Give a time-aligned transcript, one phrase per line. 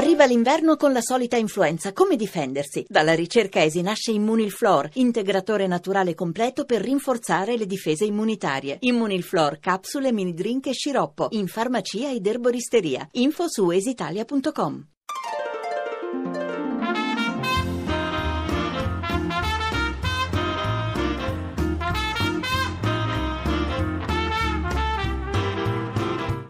[0.00, 1.92] Arriva l'inverno con la solita influenza.
[1.92, 2.86] Come difendersi?
[2.88, 8.78] Dalla ricerca ESI nasce Immunilflor, integratore naturale completo per rinforzare le difese immunitarie.
[8.80, 11.26] Immunilflor, capsule, mini drink e sciroppo.
[11.32, 13.06] In farmacia ed erboristeria.
[13.12, 14.86] Info su esitalia.com.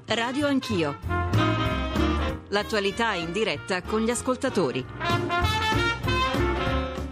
[0.06, 1.29] Radio Anch'io.
[2.52, 4.84] L'attualità in diretta con gli ascoltatori.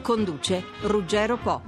[0.03, 1.63] Conduce Ruggero Po.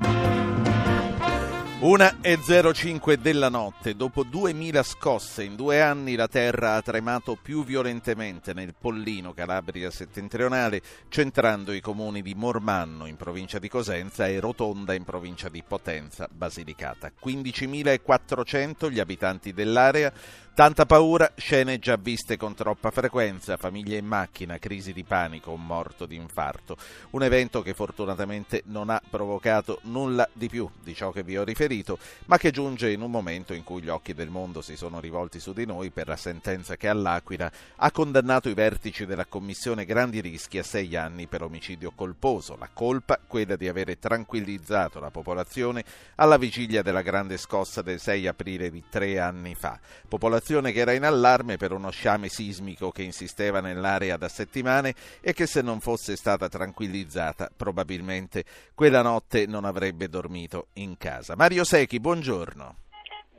[1.78, 2.38] 1 e
[2.74, 8.52] 05 della notte, dopo 2000 scosse in due anni la terra ha tremato più violentemente
[8.52, 14.92] nel Pollino, Calabria settentrionale, centrando i comuni di Mormanno in provincia di Cosenza e Rotonda
[14.92, 17.12] in provincia di Potenza, Basilicata.
[17.18, 20.12] 15.400 gli abitanti dell'area,
[20.52, 25.64] Tanta paura, scene già viste con troppa frequenza, famiglie in macchina, crisi di panico, un
[25.64, 26.76] morto di infarto.
[27.10, 31.44] Un evento che fortunatamente non ha provocato nulla di più di ciò che vi ho
[31.44, 35.00] riferito, ma che giunge in un momento in cui gli occhi del mondo si sono
[35.00, 39.86] rivolti su di noi per la sentenza che all'Aquila ha condannato i vertici della Commissione
[39.86, 42.56] Grandi Rischi a sei anni per omicidio colposo.
[42.58, 45.84] La colpa, quella di avere tranquillizzato la popolazione
[46.16, 49.78] alla vigilia della grande scossa del 6 aprile di tre anni fa.
[50.06, 54.94] Popolazione popolazione che era in allarme per uno sciame sismico che insisteva nell'area da settimane
[55.20, 61.36] e che se non fosse stata tranquillizzata probabilmente quella notte non avrebbe dormito in casa.
[61.36, 62.89] Mario Secchi, buongiorno.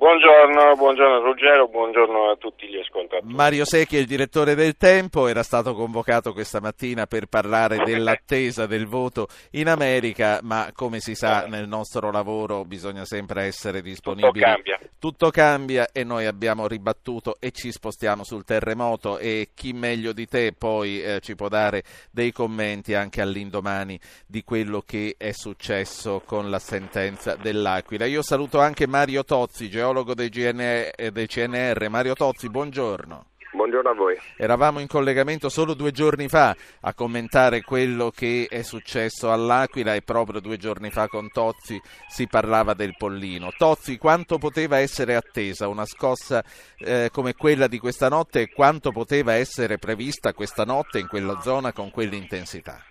[0.01, 3.31] Buongiorno, buongiorno Ruggero, buongiorno a tutti gli ascoltatori.
[3.35, 8.65] Mario Secchi è il direttore del Tempo, era stato convocato questa mattina per parlare dell'attesa
[8.65, 14.31] del voto in America, ma come si sa nel nostro lavoro bisogna sempre essere disponibili.
[14.31, 14.79] Tutto cambia.
[14.97, 20.25] Tutto cambia e noi abbiamo ribattuto e ci spostiamo sul terremoto e chi meglio di
[20.25, 26.23] te poi eh, ci può dare dei commenti anche all'indomani di quello che è successo
[26.25, 28.05] con la sentenza dell'Aquila.
[28.05, 31.89] Io saluto anche Mario Tozzi, geologo geologo del, GN, del CNR.
[31.89, 33.25] Mario Tozzi, buongiorno.
[33.51, 34.17] Buongiorno a voi.
[34.37, 40.01] Eravamo in collegamento solo due giorni fa a commentare quello che è successo all'Aquila e
[40.01, 43.51] proprio due giorni fa con Tozzi si parlava del Pollino.
[43.57, 46.41] Tozzi, quanto poteva essere attesa una scossa
[46.77, 51.41] eh, come quella di questa notte e quanto poteva essere prevista questa notte in quella
[51.41, 52.81] zona con quell'intensità?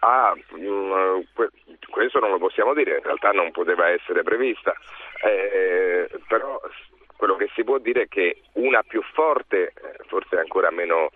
[0.00, 1.20] Ah, mm,
[1.90, 4.74] questo non lo possiamo dire, in realtà non poteva essere prevista,
[5.24, 6.60] eh, però
[7.16, 11.10] quello che si può dire è che una più forte, eh, forse ancora meno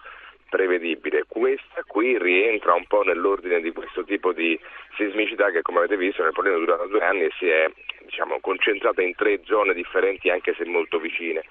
[0.51, 4.59] prevedibile, questa qui rientra un po' nell'ordine di questo tipo di
[4.97, 7.69] sismicità che come avete visto nel problema è durata due anni e si è
[8.05, 11.43] diciamo, concentrata in tre zone differenti anche se molto vicine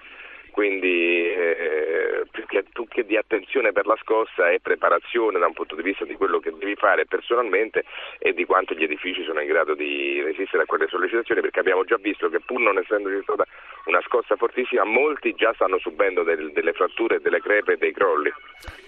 [0.54, 5.54] quindi eh, più, che, più, che, di attenzione per la scossa è preparazione da un
[5.54, 7.84] punto di vista di quello che devi fare personalmente
[8.20, 11.84] e di quanto gli edifici sono in grado di resistere a quelle sollecitazioni perché abbiamo
[11.86, 13.48] già visto che pur non essendoci stata
[13.86, 18.32] una scossa fortissima molti già stanno subendo del, delle fratture, delle crepe e dei crolli.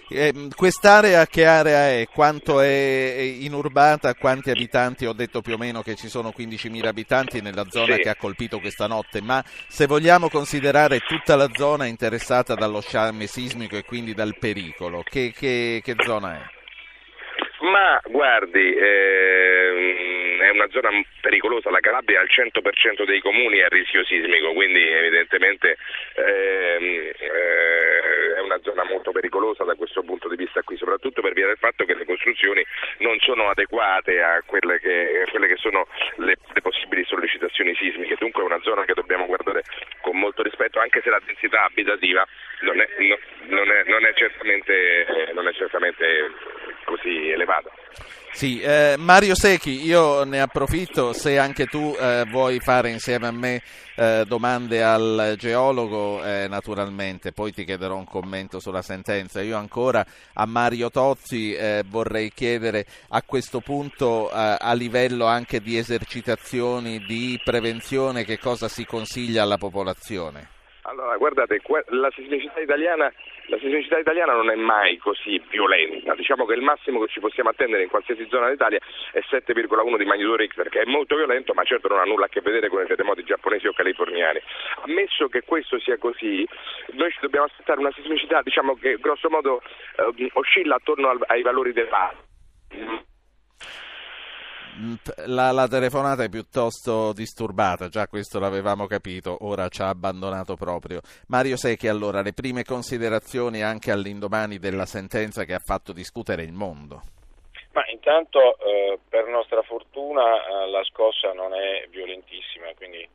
[0.08, 2.06] Eh, quest'area che area è?
[2.12, 4.14] Quanto è inurbata?
[4.14, 5.04] Quanti abitanti?
[5.04, 8.02] Ho detto più o meno che ci sono 15.000 abitanti nella zona sì.
[8.02, 13.26] che ha colpito questa notte, ma se vogliamo considerare tutta la zona interessata dallo sciame
[13.26, 16.54] sismico e quindi dal pericolo, che, che, che zona è?
[17.60, 20.15] Ma guardi, ehm,
[20.46, 20.90] è una zona
[21.20, 25.76] pericolosa, la Calabria al 100% dei comuni è a rischio sismico, quindi evidentemente
[26.14, 31.32] ehm, eh, è una zona molto pericolosa da questo punto di vista qui, soprattutto per
[31.32, 32.64] via del fatto che le costruzioni
[32.98, 35.86] non sono adeguate a quelle che, a quelle che sono
[36.16, 39.62] le, le, possibili sollecitazioni sismiche, dunque è una zona che dobbiamo guardare
[40.00, 42.26] con molto rispetto, anche se la densità abitativa
[42.60, 43.18] non è, no,
[43.48, 46.30] non è, non è certamente, non è certamente
[46.84, 47.70] così elevata.
[48.36, 53.30] Sì, eh, Mario Secchi, io ne approfitto se anche tu eh, vuoi fare insieme a
[53.30, 53.62] me
[53.94, 59.40] eh, domande al geologo, eh, naturalmente, poi ti chiederò un commento sulla sentenza.
[59.40, 60.04] Io ancora
[60.34, 66.98] a Mario Tozzi eh, vorrei chiedere a questo punto eh, a livello anche di esercitazioni,
[67.06, 70.55] di prevenzione, che cosa si consiglia alla popolazione?
[70.88, 73.12] Allora, guardate, la sismicità italiana,
[73.46, 77.50] la sismicità italiana non è mai così violenta, diciamo che il massimo che ci possiamo
[77.50, 78.78] attendere in qualsiasi zona d'Italia
[79.10, 82.28] è 7,1 di magnitudo Richter, che è molto violento, ma certo non ha nulla a
[82.28, 84.40] che vedere con i terremoti giapponesi o californiani.
[84.84, 86.46] Ammesso che questo sia così,
[86.92, 91.42] noi ci dobbiamo aspettare una sismicità diciamo, che grosso modo eh, oscilla attorno al, ai
[91.42, 91.88] valori del
[92.74, 92.96] Mm,
[95.26, 101.00] la, la, telefonata è piuttosto disturbata, già questo l'avevamo capito, ora ci ha abbandonato proprio.
[101.28, 106.52] Mario Secchi, allora, le prime considerazioni anche all'indomani della sentenza che ha fatto discutere il
[106.52, 107.00] mondo.
[107.72, 113.06] Ma intanto, eh, per nostra fortuna, eh, la scossa non è violentissima, quindi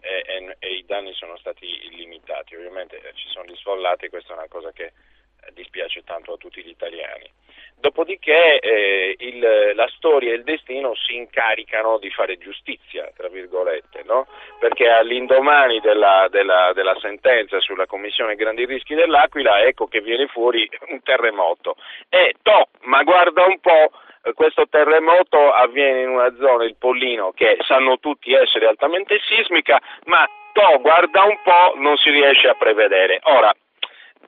[0.00, 2.54] e, e, e, i danni sono stati limitati.
[2.54, 4.92] Ovviamente eh, ci sono gli sfollati, questa è una cosa che eh,
[5.52, 7.30] dispiace tanto a tutti gli italiani.
[7.80, 14.02] Dopodiché eh, il, la storia e il destino si incaricano di fare giustizia, tra virgolette,
[14.04, 14.26] no?
[14.58, 20.68] perché all'indomani della, della, della, sentenza sulla Commissione Grandi Rischi dell'Aquila ecco che viene fuori
[20.88, 21.76] un terremoto.
[22.10, 23.90] E to, ma guarda un po',
[24.24, 29.80] eh, questo terremoto avviene in una zona, il Pollino, che sanno tutti essere altamente sismica,
[30.04, 33.20] ma to, guarda un po', non si riesce a prevedere.
[33.22, 33.50] Ora,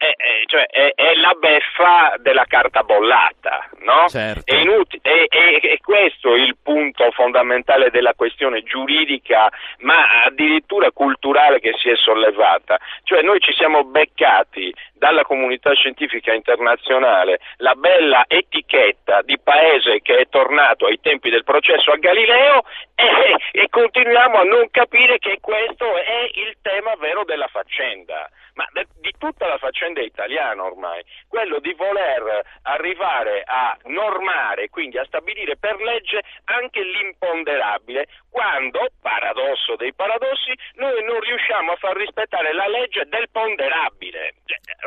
[0.02, 4.08] è, è, cioè è, è, la beffa della carta bollata, no?
[4.08, 4.52] Certo.
[4.52, 11.88] È, inut- è, questo il punto fondamentale della questione giuridica, ma addirittura culturale che si
[11.88, 12.78] è sollevata.
[13.04, 20.18] Cioè noi ci siamo beccati dalla comunità scientifica internazionale la bella etichetta di paese che
[20.18, 22.62] è tornato ai tempi del processo a Galileo
[22.94, 28.66] e, e continuiamo a non capire che questo è il tema vero della faccenda ma
[29.00, 35.56] di tutta la faccenda italiana ormai, quello di voler arrivare a normare, quindi a stabilire
[35.56, 42.68] per legge anche l'imponderabile, quando, paradosso dei paradossi, noi non riusciamo a far rispettare la
[42.68, 44.34] legge del ponderabile.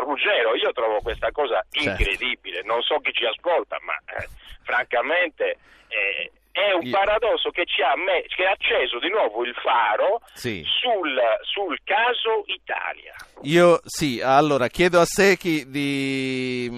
[0.05, 2.01] Ruggero, io trovo questa cosa certo.
[2.01, 4.27] incredibile, non so chi ci ascolta, ma eh,
[4.63, 5.57] francamente...
[5.87, 7.93] Eh, è un paradosso che ci ha,
[8.33, 10.63] che ha acceso di nuovo il faro sì.
[10.65, 13.13] sul, sul, caso Italia.
[13.41, 16.69] Io sì, allora chiedo a Secchi di...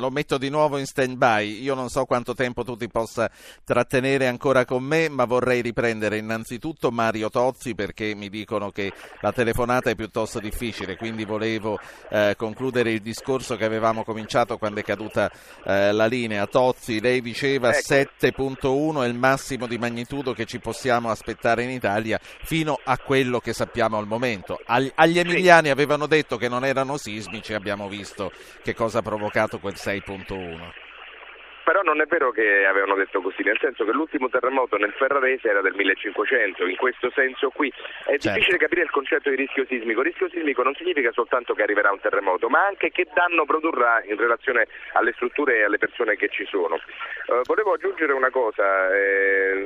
[0.00, 3.30] Lo metto di nuovo in stand by, io non so quanto tempo tu ti possa
[3.62, 9.30] trattenere ancora con me, ma vorrei riprendere innanzitutto Mario Tozzi perché mi dicono che la
[9.30, 14.82] telefonata è piuttosto difficile, quindi volevo eh, concludere il discorso che avevamo cominciato quando è
[14.82, 15.30] caduta
[15.64, 16.46] eh, la linea.
[16.46, 17.94] Tozzi, lei diceva ecco.
[17.94, 23.38] 7.1 è il massimo di magnitudo che ci possiamo aspettare in Italia fino a quello
[23.38, 24.58] che sappiamo al momento.
[24.64, 28.32] Agli emiliani avevano detto che non erano sismici, abbiamo visto
[28.62, 30.89] che cosa ha provocato quel 6.1
[31.64, 35.48] però non è vero che avevano detto così, nel senso che l'ultimo terremoto nel Ferrarese
[35.48, 37.68] era del 1500, in questo senso qui
[38.04, 38.30] è certo.
[38.30, 40.02] difficile capire il concetto di rischio sismico.
[40.02, 44.16] Rischio sismico non significa soltanto che arriverà un terremoto, ma anche che danno produrrà in
[44.16, 46.76] relazione alle strutture e alle persone che ci sono.
[47.26, 49.64] Uh, volevo aggiungere una cosa eh,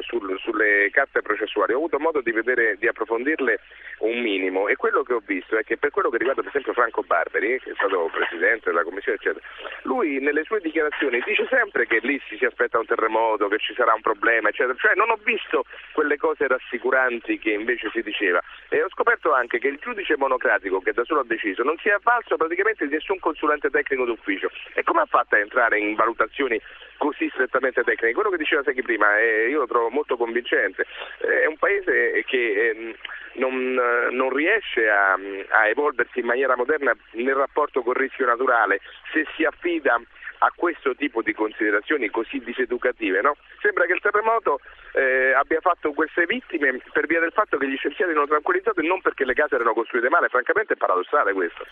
[0.00, 3.60] sul, sulle carte processuali, ho avuto modo di, vedere, di approfondirle
[4.00, 6.72] un minimo e quello che ho visto è che per quello che riguarda per esempio
[6.72, 9.44] Franco Barberi, che è stato presidente della commissione eccetera,
[9.82, 13.74] lui nelle sue dichiarazioni dice sempre che lì si, si aspetta un terremoto, che ci
[13.74, 14.76] sarà un problema, eccetera.
[14.78, 18.42] Cioè non ho visto quelle cose rassicuranti che invece si diceva.
[18.70, 21.88] E ho scoperto anche che il giudice monocratico che da solo ha deciso non si
[21.88, 24.50] è avvalso praticamente di nessun consulente tecnico d'ufficio.
[24.72, 26.60] E come ha fatto a entrare in valutazioni
[26.96, 28.14] così strettamente tecniche?
[28.14, 30.86] Quello che diceva Secchi prima, eh, io lo trovo molto convincente.
[31.18, 32.96] È un paese che eh,
[33.34, 33.74] non,
[34.10, 38.80] non, riesce a, a evolversi in maniera moderna nel rapporto col rischio naturale
[39.12, 40.00] se si affida
[40.38, 43.20] a questo tipo di considerazioni così diseducative.
[43.20, 43.36] No?
[43.60, 44.60] Sembra che il terremoto
[44.92, 48.86] eh, abbia fatto queste vittime per via del fatto che gli scienziati hanno tranquillizzato e
[48.86, 51.64] non perché le case erano costruite male, francamente è paradossale questo.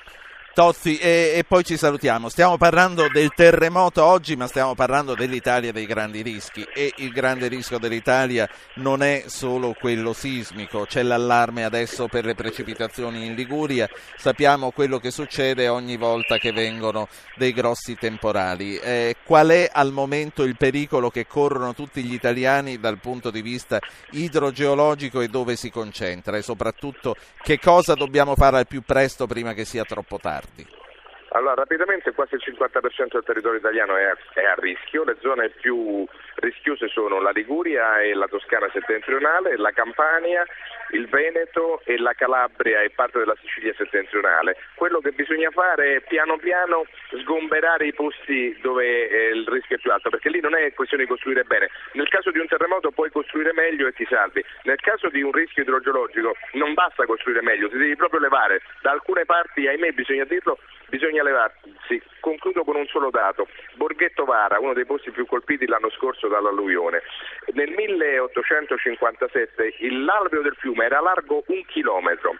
[0.56, 2.31] Tozzi, e, e, poi ci salutiamo.
[2.31, 6.66] Stiamo parlando del terremoto oggi, ma stiamo parlando dell'Italia dei grandi rischi.
[6.73, 10.87] E il grande rischio dell'Italia non è solo quello sismico.
[10.87, 13.87] C'è l'allarme adesso per le precipitazioni in Liguria.
[14.16, 18.78] Sappiamo quello che succede ogni volta che vengono dei grossi temporali.
[18.78, 23.42] Eh, qual è al momento il pericolo che corrono tutti gli italiani dal punto di
[23.42, 23.78] vista
[24.12, 26.38] idrogeologico e dove si concentra?
[26.38, 30.45] E soprattutto che cosa dobbiamo fare al più presto prima che sia troppo tardi?
[30.47, 30.86] Tardi?
[31.30, 36.06] Allora, rapidamente quasi il 50% del territorio italiano è, è, a rischio, le zone più
[36.37, 40.45] rischiose sono la Liguria e la Toscana settentrionale, la Campania,
[40.90, 44.56] il Veneto e la Calabria e parte della Sicilia settentrionale.
[44.75, 46.87] Quello che bisogna fare è piano piano
[47.21, 51.04] sgomberare i posti dove eh, il rischio è più alto, perché lì non è questione
[51.04, 51.71] di costruire bene.
[51.92, 54.45] Nel caso di un terremoto puoi costruire meglio e ti salvi.
[54.62, 58.62] Nel caso di un rischio idrogeologico non basta costruire meglio, ti devi proprio levare.
[58.80, 62.02] Da alcune parti, ahimè, bisogna dirlo, bisogna levarsi.
[62.21, 63.47] Concludo con un solo dato.
[63.75, 67.02] Borghetto Vara, uno dei posti più colpiti l'anno scorso dall'alluvione.
[67.52, 72.35] Nel 1857 l'alveo del fiume era largo un chilometro.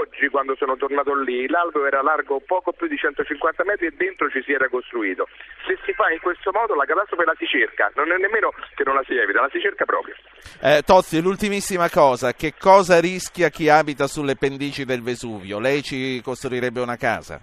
[0.00, 4.30] Oggi, quando sono tornato lì, l'alveo era largo poco più di 150 metri e dentro
[4.30, 5.26] ci si era costruito.
[5.66, 8.84] Se si fa in questo modo la catastrofe la si cerca, non è nemmeno che
[8.84, 10.14] non la si evita, la si cerca proprio.
[10.60, 15.58] Eh, Tozzi, l'ultimissima cosa, che cosa rischia chi abita sulle pendici del Vesuvio?
[15.58, 17.40] Lei ci costruirebbe una casa?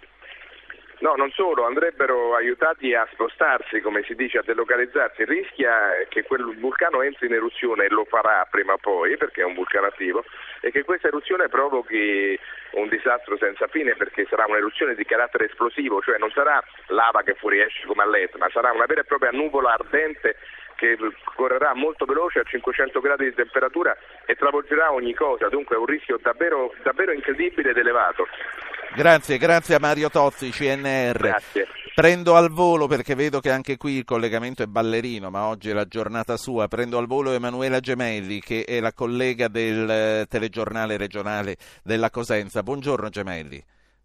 [0.99, 5.23] No, non solo, andrebbero aiutati a spostarsi, come si dice, a delocalizzarsi.
[5.23, 9.45] Rischia che quel vulcano entri in eruzione e lo farà prima o poi, perché è
[9.45, 10.25] un vulcano attivo,
[10.59, 12.37] e che questa eruzione provochi
[12.71, 17.35] un disastro senza fine, perché sarà un'eruzione di carattere esplosivo, cioè non sarà lava che
[17.35, 20.35] fuoriesce come all'Etna, sarà una vera e propria nuvola ardente
[20.75, 20.97] che
[21.35, 25.85] correrà molto veloce a 500 gradi di temperatura e travolgerà ogni cosa, dunque è un
[25.85, 28.27] rischio davvero, davvero incredibile ed elevato.
[28.95, 31.17] Grazie, grazie a Mario Tozzi, CNR.
[31.17, 31.67] Grazie.
[31.93, 35.73] Prendo al volo perché vedo che anche qui il collegamento è ballerino, ma oggi è
[35.73, 36.67] la giornata sua.
[36.67, 42.63] Prendo al volo Emanuela Gemelli, che è la collega del telegiornale regionale della Cosenza.
[42.63, 43.63] Buongiorno Gemelli.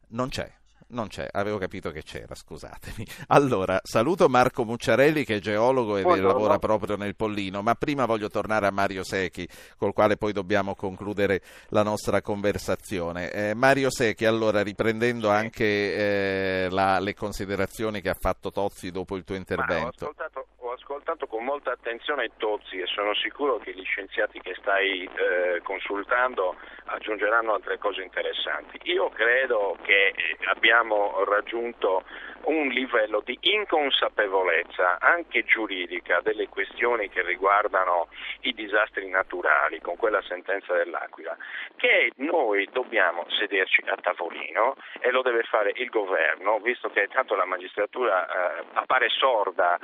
[0.08, 0.50] Non c'è.
[0.86, 3.04] Non c'è, avevo capito che c'era, scusatemi.
[3.28, 6.28] Allora, saluto Marco Mucciarelli che è geologo e Buongiorno.
[6.32, 10.74] lavora proprio nel Pollino, ma prima voglio tornare a Mario Secchi, col quale poi dobbiamo
[10.74, 13.30] concludere la nostra conversazione.
[13.32, 19.16] Eh, Mario Secchi, allora, riprendendo anche eh, la- le considerazioni che ha fatto Tozzi dopo
[19.16, 20.04] il tuo Ma ho, intervento.
[20.04, 25.60] ascoltato, ascoltato con molta attenzione Tozzi e sono sicuro che gli scienziati che stai eh,
[25.62, 28.78] consultando aggiungeranno altre cose interessanti.
[28.84, 32.04] Io credo che eh, abbiamo raggiunto
[32.46, 38.08] un livello di inconsapevolezza anche giuridica delle questioni che riguardano
[38.40, 41.36] i disastri naturali con quella sentenza dell'Aquila,
[41.76, 47.34] che noi dobbiamo sederci a tavolino e lo deve fare il governo, visto che tanto
[47.34, 49.78] la magistratura eh, appare sorda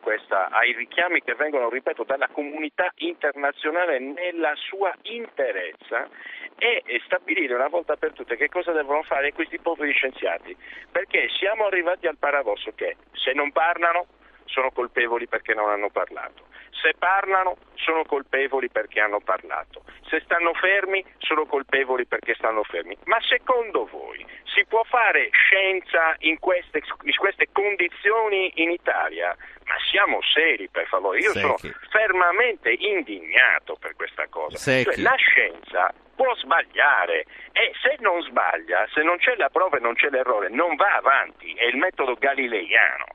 [0.00, 6.08] questa, ai richiami che vengono, ripeto, dalla comunità internazionale nella sua interezza
[6.56, 10.56] e, e stabilire una volta per tutte che cosa devono fare questi poveri scienziati,
[10.90, 14.06] perché siamo arrivati al paradosso che se non parlano
[14.44, 16.46] sono colpevoli perché non hanno parlato.
[16.80, 19.82] Se parlano sono colpevoli perché hanno parlato.
[20.08, 22.96] Se stanno fermi sono colpevoli perché stanno fermi.
[23.04, 29.36] Ma secondo voi si può fare scienza in queste, in queste condizioni in Italia?
[29.64, 31.20] Ma siamo seri per favore.
[31.20, 31.74] Io sono Secchi.
[31.90, 34.56] fermamente indignato per questa cosa.
[34.58, 39.80] Cioè, la scienza può sbagliare e se non sbaglia, se non c'è la prova e
[39.80, 41.52] non c'è l'errore, non va avanti.
[41.54, 43.06] È il metodo galileiano.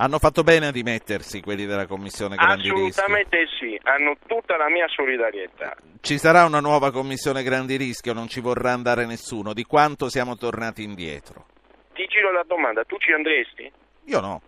[0.00, 3.00] Hanno fatto bene a dimettersi quelli della Commissione Grandi Rischi.
[3.00, 5.76] Assolutamente sì, hanno tutta la mia solidarietà.
[6.00, 9.52] Ci sarà una nuova Commissione Grandi Rischi o non ci vorrà andare nessuno?
[9.52, 11.44] Di quanto siamo tornati indietro?
[11.92, 13.70] Ti giro la domanda, tu ci andresti?
[14.04, 14.40] Io no.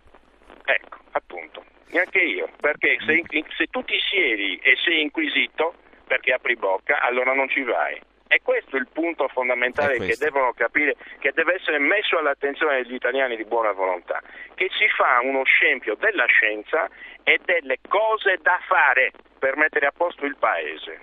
[0.65, 3.21] Ecco, appunto, neanche io, perché se,
[3.55, 5.75] se tu ti siedi e sei inquisito
[6.07, 8.01] perché apri bocca, allora non ci vai.
[8.33, 12.81] E questo è il punto fondamentale È che devono capire, che deve essere messo all'attenzione
[12.81, 14.23] degli italiani di buona volontà,
[14.55, 16.89] che si fa uno scempio della scienza
[17.21, 19.11] e delle cose da fare
[19.43, 21.01] per mettere a posto il paese.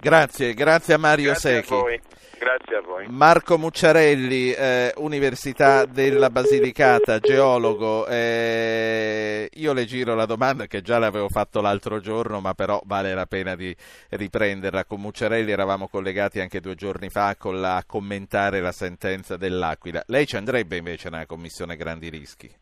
[0.00, 1.72] Grazie, grazie a Mario Grazie Secchi.
[1.74, 2.00] a voi.
[2.38, 3.06] Grazie a voi.
[3.08, 8.06] Marco Mucciarelli, eh, Università della Basilicata, geologo.
[8.06, 13.12] eh, io le giro la domanda che già l'avevo fatto l'altro giorno, ma però vale
[13.12, 13.74] la pena di
[14.10, 14.84] riprenderla.
[14.84, 20.02] Con Mucciarelli eravamo collegati anche due giorni fa con la- a commentare la sentenza dell'Aquila.
[20.06, 22.54] Lei ci andrebbe invece nella Commissione Grandi Rischi?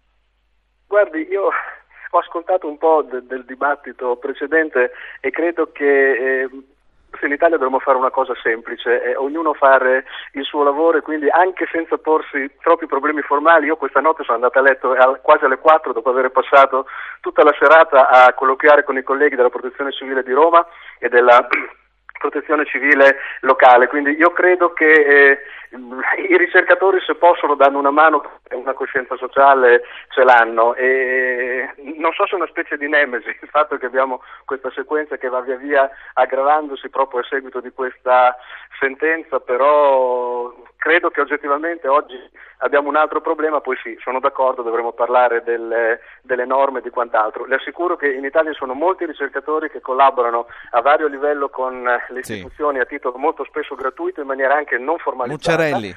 [0.86, 1.48] Guardi, io
[2.14, 6.48] ho ascoltato un po' de- del dibattito precedente e credo che eh,
[7.18, 11.02] se in Italia dovremmo fare una cosa semplice, eh, ognuno fare il suo lavoro e
[11.02, 15.20] quindi anche senza porsi troppi problemi formali, io questa notte sono andato a letto al-
[15.22, 16.86] quasi alle 4 dopo aver passato
[17.20, 20.66] tutta la serata a colloquiare con i colleghi della Protezione Civile di Roma
[20.98, 21.46] e della
[22.22, 25.38] protezione civile locale, quindi io credo che eh,
[26.28, 32.26] i ricercatori se possono danno una mano una coscienza sociale ce l'hanno e non so
[32.26, 35.56] se è una specie di nemesi il fatto che abbiamo questa sequenza che va via
[35.56, 38.36] via aggravandosi proprio a seguito di questa
[38.78, 42.18] sentenza, però credo che oggettivamente oggi
[42.58, 46.90] abbiamo un altro problema, poi sì, sono d'accordo, dovremmo parlare delle, delle norme e di
[46.90, 47.44] quant'altro.
[47.44, 52.22] Le assicuro che in Italia sono molti ricercatori che collaborano a vario livello con le
[52.22, 52.34] Sì.
[52.34, 55.50] istituzioni a titolo molto spesso gratuito in maniera anche non formalizzata.
[55.52, 55.96] Mucciarelli,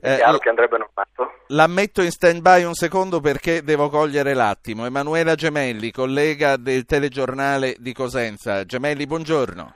[0.00, 1.32] È eh, chiaro che andrebbe normato.
[1.48, 4.86] L'ammetto in stand-by un secondo perché devo cogliere l'attimo.
[4.86, 8.64] Emanuela Gemelli, collega del telegiornale di Cosenza.
[8.64, 9.74] Gemelli, buongiorno.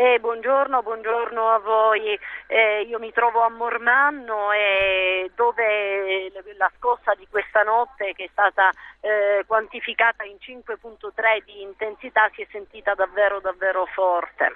[0.00, 2.16] Eh, buongiorno, buongiorno a voi.
[2.46, 8.28] Eh, io mi trovo a Mormanno eh, dove la scossa di questa notte che è
[8.30, 14.52] stata eh, quantificata in 5.3 di intensità si è sentita davvero davvero forte.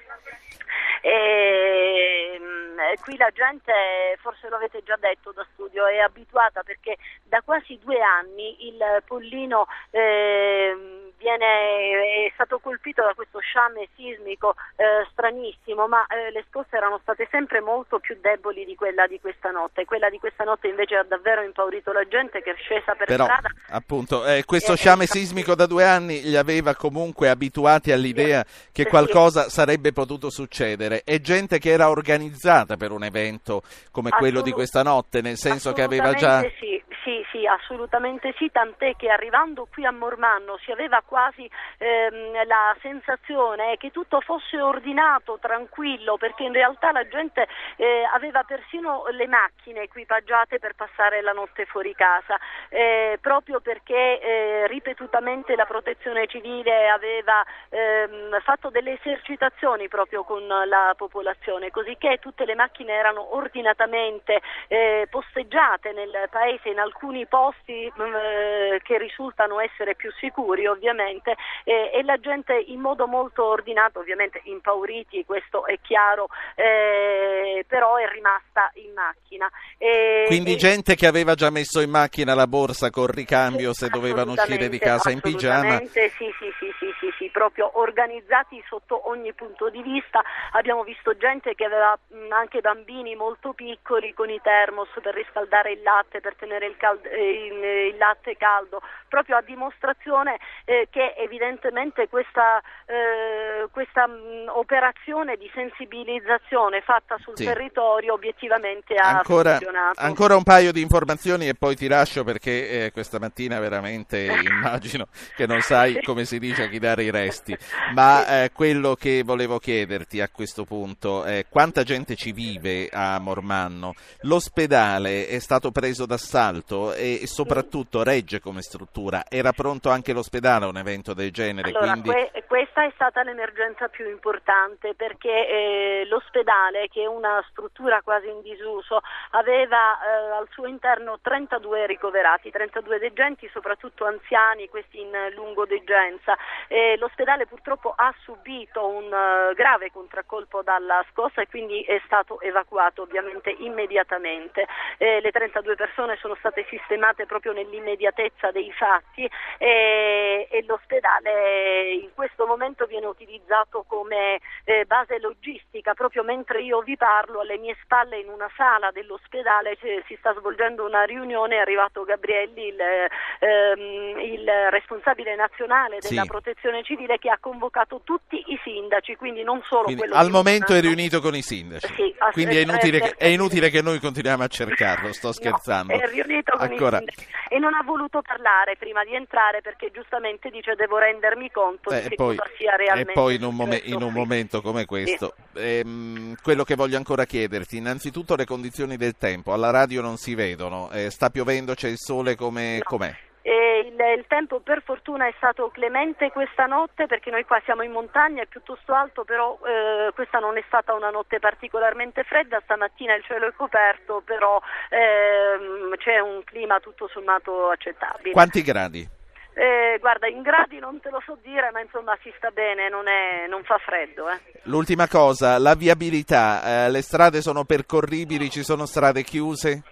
[1.01, 3.73] E, ehm, qui la gente,
[4.21, 9.03] forse lo avete già detto da studio, è abituata perché da quasi due anni il
[9.05, 16.45] pollino eh, viene, è stato colpito da questo sciame sismico eh, stranissimo, ma eh, le
[16.49, 19.85] scosse erano state sempre molto più deboli di quella di questa notte.
[19.85, 23.25] Quella di questa notte invece ha davvero impaurito la gente che è scesa per Però,
[23.25, 23.49] strada.
[23.71, 29.49] Appunto, eh, questo sciame sismico da due anni li aveva comunque abituati all'idea che qualcosa
[29.49, 31.03] sarebbe potuto succedere.
[31.05, 35.73] È gente che era organizzata per un evento come quello di questa notte, nel senso
[35.73, 36.41] che aveva già...
[36.61, 42.47] Sì sì, sì, assolutamente sì, tant'è che arrivando qui a Mormanno si aveva quasi ehm,
[42.47, 49.05] la sensazione che tutto fosse ordinato, tranquillo, perché in realtà la gente eh, aveva persino
[49.11, 55.67] le macchine equipaggiate per passare la notte fuori casa, eh, proprio perché eh, ripetutamente la
[55.67, 62.93] protezione civile aveva ehm, fatto delle esercitazioni proprio con la popolazione, così tutte le macchine
[62.93, 69.95] erano ordinatamente eh, posteggiate nel paese in alcuni alcuni posti mm, eh, che risultano essere
[69.95, 71.35] più sicuri ovviamente
[71.65, 77.97] eh, e la gente in modo molto ordinato, ovviamente impauriti, questo è chiaro, eh, però
[77.97, 79.51] è rimasta in macchina.
[79.79, 80.57] E, Quindi e...
[80.57, 84.79] gente che aveva già messo in macchina la borsa con ricambio se dovevano uscire di
[84.79, 85.79] casa in pigiama.
[85.79, 90.23] Sì, sì, sì, sì, sì, sì, sì, proprio organizzati sotto ogni punto di vista.
[90.53, 95.15] Abbiamo visto gente che aveva mh, mm, anche bambini molto piccoli con i termos per
[95.15, 100.39] riscaldare il latte, per tenere il caldo, eh, il, il, latte caldo, proprio a dimostrazione
[100.65, 107.45] eh, che evidentemente questa, eh, questa mh, operazione di sensibilizzazione fatta sul sì.
[107.45, 110.01] territorio obiettivamente ha ancora, funzionato.
[110.01, 115.07] Ancora un paio di informazioni e poi ti lascio perché eh, questa mattina veramente immagino
[115.37, 117.57] che non sai come si dice a chi dare i resti,
[117.95, 123.21] ma eh, quello che volevo chiederti a questo punto è quanta gente ci vive a
[123.21, 123.95] Mormanno?
[124.23, 126.72] L'ospedale è stato preso d'assalto?
[126.73, 129.25] Pronto e soprattutto regge come struttura?
[129.29, 131.69] Era pronto anche l'ospedale a un evento del genere?
[131.69, 132.09] Allora, quindi...
[132.11, 138.29] que- questa è stata l'emergenza più importante perché eh, l'ospedale, che è una struttura quasi
[138.29, 139.01] in disuso,
[139.31, 146.37] aveva eh, al suo interno 32 ricoverati, 32 degenti, soprattutto anziani, questi in lungodegenza.
[146.69, 152.39] Eh, l'ospedale purtroppo ha subito un uh, grave contraccolpo dalla scossa e quindi è stato
[152.41, 154.67] evacuato ovviamente immediatamente.
[154.99, 162.11] Le 32 persone sono state state sistemate proprio nell'immediatezza dei fatti e, e l'ospedale in
[162.15, 167.77] questo momento viene utilizzato come eh, base logistica, proprio mentre io vi parlo alle mie
[167.83, 174.19] spalle in una sala dell'ospedale si sta svolgendo una riunione, è arrivato Gabrielli, il, ehm,
[174.21, 176.29] il responsabile nazionale della sì.
[176.29, 180.75] protezione civile che ha convocato tutti i sindaci, quindi non solo quindi quello Al momento
[180.75, 184.43] è riunito con i sindaci, sì, quindi è inutile, che, è inutile, che, noi continuiamo
[184.43, 185.95] a cercarlo, sto scherzando.
[185.95, 186.97] No, è riunito con Ancora.
[186.97, 191.51] i sindaci e non ha voluto parlare prima di entrare perché giustamente dice devo rendermi
[191.51, 194.13] conto eh, di che poi, cosa sia realmente E poi in un, mom- in un
[194.13, 195.61] momento come questo, sì.
[195.61, 200.35] ehm, quello che voglio ancora chiederti, innanzitutto le condizioni del tempo, alla radio non si
[200.35, 202.83] vedono, eh, sta piovendo, c'è il sole, come, no.
[202.85, 203.15] com'è?
[203.45, 207.91] Il, il, tempo per fortuna è stato clemente questa notte perché noi qua siamo in
[207.91, 213.15] montagna, è piuttosto alto, però eh, questa non è stata una notte particolarmente fredda, stamattina
[213.15, 218.31] il cielo è coperto, però ehm, c'è un clima tutto sommato accettabile.
[218.31, 219.09] Quanti gradi?
[219.55, 223.07] Eh, guarda, in gradi non te lo so dire, ma insomma si sta bene, non,
[223.07, 224.31] è, non fa freddo.
[224.31, 224.41] Eh.
[224.63, 229.83] L'ultima cosa, la viabilità, eh, le strade sono percorribili, ci sono strade chiuse?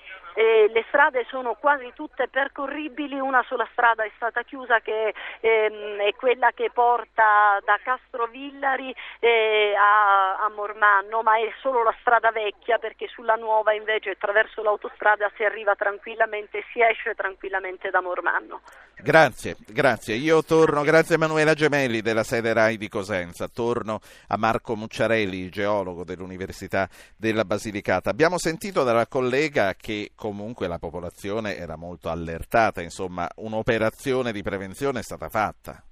[0.41, 5.99] Eh, le strade sono quasi tutte percorribili, una sola strada è stata chiusa che ehm,
[5.99, 12.31] è quella che porta da Castrovillari eh, a, a, Mormanno, ma è solo la strada
[12.31, 18.01] vecchia perché sulla nuova invece attraverso l'autostrada si arriva tranquillamente, e si esce tranquillamente da
[18.01, 18.63] Mormanno.
[19.03, 20.15] Grazie, grazie.
[20.15, 26.05] Io torno, grazie Emanuela Gemelli della sede RAI di Cosenza, torno a Marco Mucciarelli, geologo
[26.05, 28.09] dell'Università della Basilicata.
[28.09, 35.01] Abbiamo sentito dalla collega che comunque la popolazione era molto allertata, insomma un'operazione di prevenzione
[35.01, 35.83] è stata fatta.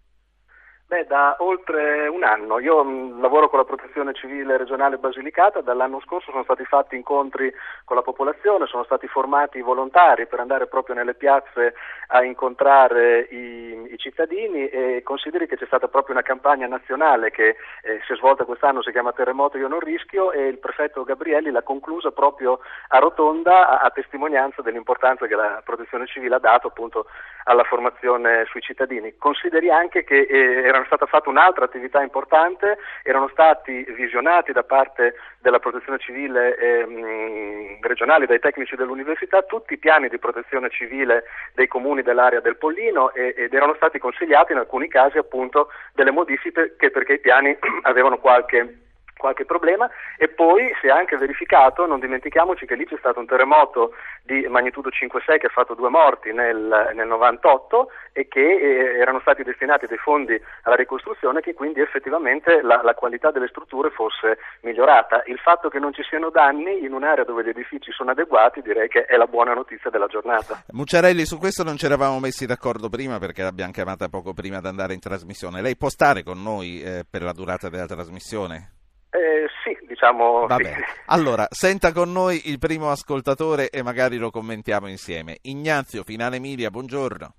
[0.89, 2.59] Beh, da oltre un anno.
[2.61, 7.53] Io mm, lavoro con la protezione civile regionale Basilicata, dall'anno scorso sono stati fatti incontri
[7.85, 11.75] con la popolazione, sono stati formati volontari per andare proprio nelle piazze
[12.07, 17.31] a incontrare i, i i cittadini e consideri che c'è stata proprio una campagna nazionale
[17.31, 21.03] che eh, si è svolta quest'anno, si chiama Terremoto Io non rischio e il prefetto
[21.03, 26.39] Gabrielli l'ha conclusa proprio a Rotonda a, a testimonianza dell'importanza che la protezione civile ha
[26.39, 27.07] dato appunto
[27.45, 29.17] alla formazione sui cittadini.
[29.19, 35.15] Consideri anche che eh, era stata fatta un'altra attività importante, erano stati visionati da parte
[35.41, 41.67] della protezione civile ehm, regionale, dai tecnici dell'università, tutti i piani di protezione civile dei
[41.67, 46.75] comuni dell'area del Pollino e, ed erano stati consigliati in alcuni casi appunto delle modifiche
[46.77, 48.88] perché i piani avevano qualche
[49.19, 53.27] qualche problema e poi si è anche verificato, non dimentichiamoci che lì c'è stato un
[53.27, 58.99] terremoto di magnitudo 5-6 che ha fatto due morti nel, nel 98 e che eh,
[58.99, 63.91] erano stati destinati dei fondi alla ricostruzione che quindi effettivamente la, la, qualità delle strutture
[63.91, 65.23] fosse migliorata.
[65.27, 68.89] Il fatto che non ci siano danni in un'area dove gli edifici sono adeguati direi
[68.89, 70.65] che è la buona notizia della giornata.
[70.73, 74.67] Mucciarelli, su questo non ci eravamo messi d'accordo prima perché l'abbiamo chiamata poco prima di
[74.67, 75.63] andare in trasmissione.
[75.63, 78.78] Lei può stare con noi eh, per la durata della trasmissione?
[79.11, 80.47] Eh, sì, diciamo.
[80.47, 80.63] Va sì.
[80.65, 80.85] bene.
[81.07, 85.39] Allora, senta con noi il primo ascoltatore e magari lo commentiamo insieme.
[85.43, 87.35] Ignazio Finale Emilia, buongiorno.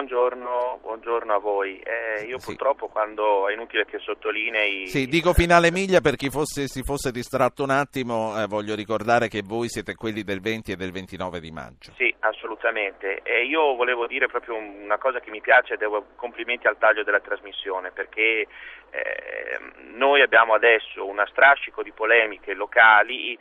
[0.00, 1.80] Buongiorno, buongiorno a voi.
[1.80, 2.46] Eh, io Sì.
[2.54, 4.86] purtroppo quando è inutile che sottolinei...
[4.86, 9.26] Sì, dico Finale Emilia per chi fosse, si fosse distratto un attimo, eh, voglio ricordare
[9.26, 11.90] che voi siete quelli del 20 e del 29 di maggio.
[11.96, 13.22] Sì, assolutamente.
[13.24, 17.02] E io volevo dire proprio un- una cosa che mi piace, devo complimenti al taglio
[17.02, 18.46] della trasmissione, perché
[18.92, 19.58] eh,
[19.94, 23.36] noi abbiamo adesso una strascico di polemiche locali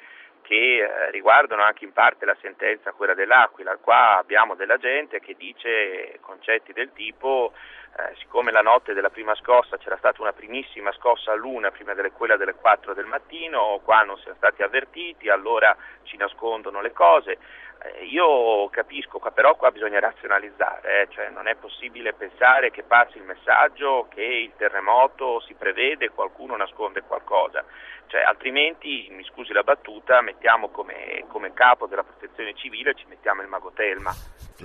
[0.50, 3.78] che eh, riguardano anche in parte la sentenza, quella dell'Aquila.
[3.78, 7.54] Qua abbiamo della gente che dice concetti del tipo,
[7.96, 11.94] eh, siccome la notte della prima scossa c'era stata una primissima scossa a luna prima
[11.94, 16.94] delle quella delle 4 del mattino, qua non siamo stati avvertiti, allora ci nascondono le
[16.94, 17.38] cose.
[17.82, 23.18] Eh, io capisco, però qua bisogna razionalizzare, eh, cioè non è possibile pensare che passi
[23.18, 27.64] il messaggio che il terremoto si prevede e qualcuno nasconde qualcosa,
[28.10, 33.44] cioè, altrimenti, mi scusi la battuta, mettiamo come, come capo della protezione civile, ci mettiamo
[33.44, 34.12] il mago Telma.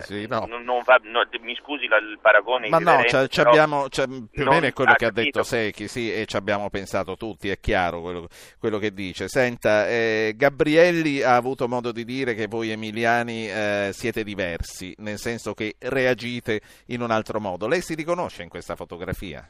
[0.03, 0.47] Sì, no.
[0.49, 3.51] Non- non va- no, mi scusi la- il paragone Ma no, irriverente, ci- ci però
[3.51, 6.37] abbiamo, ci- più o meno è quello ha che ha detto Secchi, sì, e ci
[6.37, 8.29] abbiamo pensato tutti, è chiaro quello,
[8.59, 9.29] quello che dice.
[9.29, 15.19] Senta, eh, Gabrielli ha avuto modo di dire che voi emiliani eh, siete diversi, nel
[15.19, 17.67] senso che reagite in un altro modo.
[17.69, 19.49] Lei si riconosce in questa fotografia?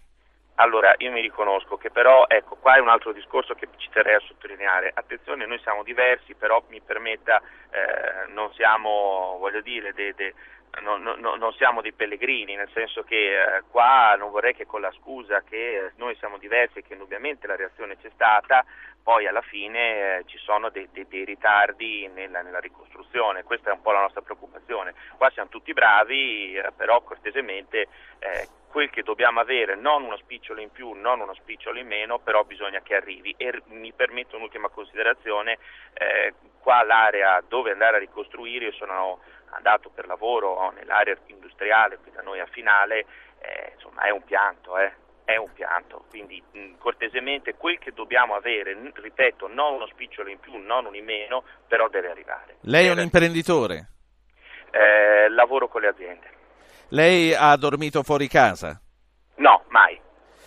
[0.56, 4.14] Allora, io mi riconosco che però, ecco, qua è un altro discorso che ci terrei
[4.14, 4.92] a sottolineare.
[4.94, 10.34] Attenzione, noi siamo diversi, però mi permetta, eh, non siamo, voglio dire, de- de-
[10.82, 14.80] non, non- non siamo dei pellegrini, nel senso che eh, qua non vorrei che con
[14.80, 18.64] la scusa che noi siamo diversi e che indubbiamente la reazione c'è stata,
[19.04, 23.74] poi alla fine eh, ci sono dei, dei- dei ritardi nella, nella ricostruzione, questa è
[23.74, 24.94] un po' la nostra preoccupazione.
[25.18, 27.86] Qua siamo tutti bravi, eh, però cortesemente
[28.18, 32.18] eh, quel che dobbiamo avere, non uno spicciolo in più, non uno spicciolo in meno,
[32.18, 33.34] però bisogna che arrivi.
[33.36, 35.58] E mi permetto un'ultima considerazione,
[35.92, 42.10] eh, qua l'area dove andare a ricostruire, io sono andato per lavoro nell'area industriale qui
[42.10, 43.04] da noi a Finale,
[43.40, 45.03] eh, insomma è un pianto, eh.
[45.24, 50.28] È un pianto, quindi mh, cortesemente quel che dobbiamo avere, n- ripeto, non uno spicciolo
[50.28, 52.56] in più, non uno in meno, però deve arrivare.
[52.62, 53.88] Lei è un imprenditore?
[54.70, 56.28] eh, lavoro con le aziende.
[56.88, 58.80] Lei ha dormito fuori casa?
[59.36, 59.98] No, mai,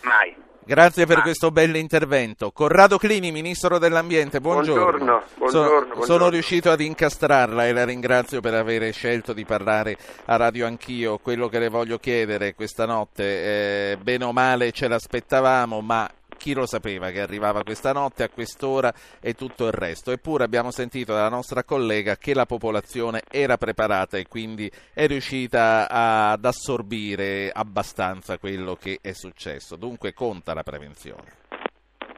[0.02, 0.36] mai.
[0.68, 2.52] Grazie per questo bell'intervento.
[2.52, 4.82] Corrado Clini, Ministro dell'Ambiente, buongiorno.
[4.84, 6.04] Buongiorno, buongiorno, Sono- buongiorno.
[6.04, 11.20] Sono riuscito ad incastrarla e la ringrazio per aver scelto di parlare a Radio Anch'io.
[11.20, 16.10] Quello che le voglio chiedere questa notte, eh, bene o male ce l'aspettavamo, ma
[16.48, 20.12] chi lo sapeva che arrivava questa notte a quest'ora e tutto il resto.
[20.12, 25.90] Eppure abbiamo sentito dalla nostra collega che la popolazione era preparata e quindi è riuscita
[25.90, 29.76] ad assorbire abbastanza quello che è successo.
[29.76, 31.36] Dunque conta la prevenzione.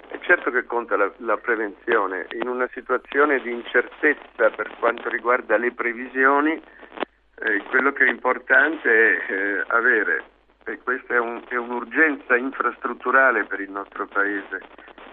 [0.09, 2.27] È certo che conta la, la prevenzione.
[2.39, 8.91] In una situazione di incertezza per quanto riguarda le previsioni, eh, quello che è importante
[8.91, 10.23] è eh, avere,
[10.71, 14.61] e questa è, un- è un'urgenza infrastrutturale per il nostro Paese,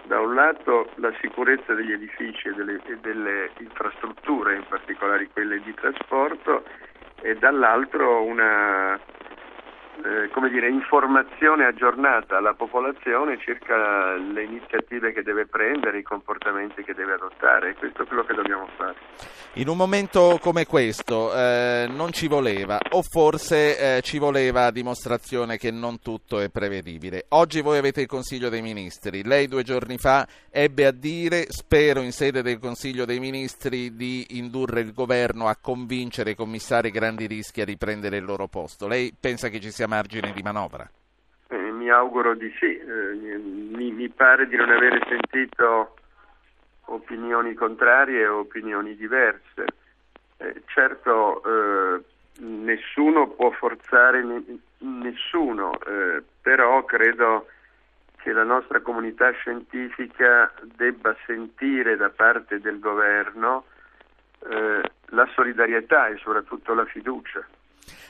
[0.03, 5.59] da un lato la sicurezza degli edifici e delle, e delle infrastrutture, in particolare quelle
[5.61, 6.63] di trasporto,
[7.21, 8.99] e dall'altro una
[10.03, 16.83] eh, come dire, informazione aggiornata alla popolazione circa le iniziative che deve prendere, i comportamenti
[16.83, 17.75] che deve adottare.
[17.75, 18.95] Questo è quello che dobbiamo fare.
[19.53, 25.57] In un momento come questo eh, non ci voleva, o forse eh, ci voleva dimostrazione
[25.57, 27.25] che non tutto è prevedibile.
[27.29, 32.01] Oggi voi avete il Consiglio dei Ministri, lei due giorni fa ebbe a dire, spero
[32.01, 37.25] in sede del Consiglio dei Ministri, di indurre il governo a convincere i commissari grandi
[37.25, 38.87] rischi a riprendere il loro posto.
[38.87, 40.89] Lei pensa che ci sia margine di manovra?
[41.47, 45.95] Eh, mi auguro di sì, eh, mi, mi, pare di non avere sentito
[46.85, 49.65] opinioni contrarie o opinioni diverse.
[50.37, 52.03] Eh, certo, eh,
[52.39, 54.23] nessuno può forzare
[54.79, 57.47] nessuno, eh, però credo
[58.17, 63.65] che la nostra comunità scientifica debba sentire da parte del governo
[64.49, 67.45] eh, la solidarietà e soprattutto la fiducia.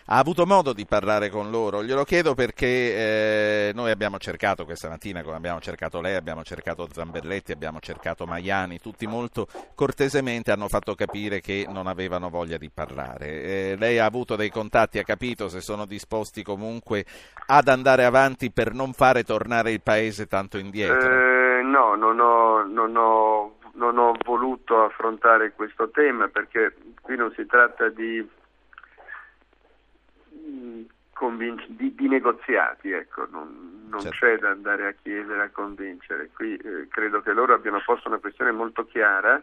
[0.10, 1.84] Ha avuto modo di parlare con loro?
[1.84, 6.88] Glielo chiedo perché eh, noi abbiamo cercato questa mattina, come abbiamo cercato lei, abbiamo cercato
[6.90, 12.72] Zamberletti, abbiamo cercato Maiani, tutti molto cortesemente hanno fatto capire che non avevano voglia di
[12.74, 13.44] parlare.
[13.44, 17.04] Eh, lei ha avuto dei contatti, ha capito se sono disposti comunque
[17.48, 21.02] ad andare avanti per non fare tornare il paese tanto indietro?
[21.02, 27.32] Eh, no, non ho, non ho non ho voluto affrontare questo tema perché qui non
[27.36, 28.28] si tratta di
[31.18, 33.28] convinc- di, di, negoziati, ecco.
[33.32, 34.18] non, non certo.
[34.18, 36.30] c'è da andare a chiedere, a convincere.
[36.32, 39.42] Qui eh, credo che loro abbiano posto una questione molto chiara,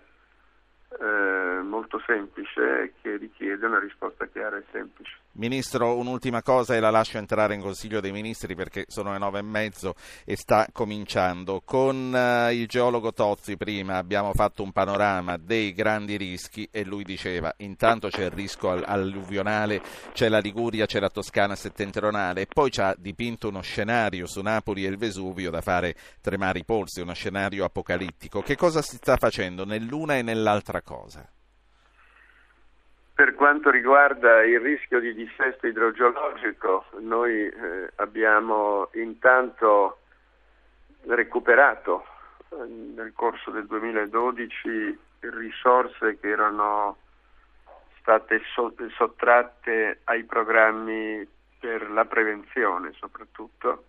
[1.01, 5.17] eh, molto semplice, che richiede una risposta chiara e semplice.
[5.37, 9.41] Ministro, un'ultima cosa e la lascio entrare in Consiglio dei Ministri perché sono le nove
[9.41, 11.61] e mezzo e sta cominciando.
[11.65, 17.03] Con uh, il geologo Tozzi prima abbiamo fatto un panorama dei grandi rischi e lui
[17.03, 22.71] diceva intanto c'è il rischio alluvionale, c'è la Liguria, c'è la Toscana settentrionale e poi
[22.71, 27.01] ci ha dipinto uno scenario su Napoli e il Vesuvio da fare tremare i polsi,
[27.01, 28.41] uno scenario apocalittico.
[28.41, 31.29] Che cosa si sta facendo nell'una e nell'altra cosa?
[33.15, 39.99] Per quanto riguarda il rischio di dissesto idrogeologico, noi eh, abbiamo intanto
[41.03, 42.05] recuperato
[42.49, 46.97] eh, nel corso del 2012 risorse che erano
[48.01, 51.25] state so- sottratte ai programmi
[51.61, 53.85] per la prevenzione soprattutto.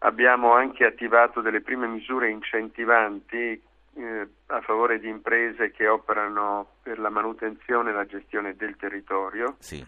[0.00, 3.62] Abbiamo anche attivato delle prime misure incentivanti
[3.94, 9.56] eh, a favore di imprese che operano per la manutenzione e la gestione del territorio.
[9.58, 9.84] Sì.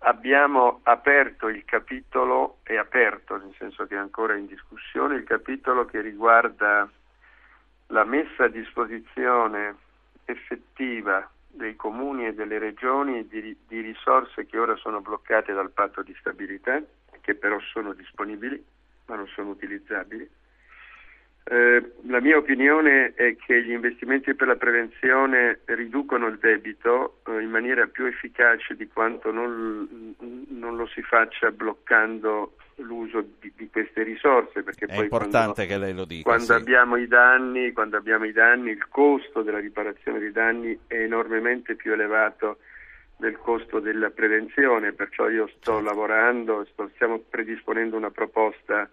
[0.00, 5.84] Abbiamo aperto il capitolo, è aperto nel senso che è ancora in discussione, il capitolo
[5.86, 6.88] che riguarda
[7.88, 9.74] la messa a disposizione
[10.24, 16.02] effettiva dei comuni e delle regioni di, di risorse che ora sono bloccate dal patto
[16.02, 16.80] di stabilità,
[17.20, 18.64] che però sono disponibili
[19.06, 20.28] ma non sono utilizzabili
[21.50, 27.40] eh, la mia opinione è che gli investimenti per la prevenzione riducono il debito eh,
[27.40, 30.14] in maniera più efficace di quanto non,
[30.48, 34.62] non lo si faccia bloccando l'uso di, di queste risorse.
[34.62, 36.22] Perché è poi importante quando, che lei lo dica.
[36.24, 36.52] Quando, sì.
[36.52, 41.76] abbiamo i danni, quando abbiamo i danni, il costo della riparazione dei danni è enormemente
[41.76, 42.58] più elevato
[43.16, 45.80] del costo della prevenzione, perciò io sto certo.
[45.80, 48.88] lavorando, sto, stiamo predisponendo una proposta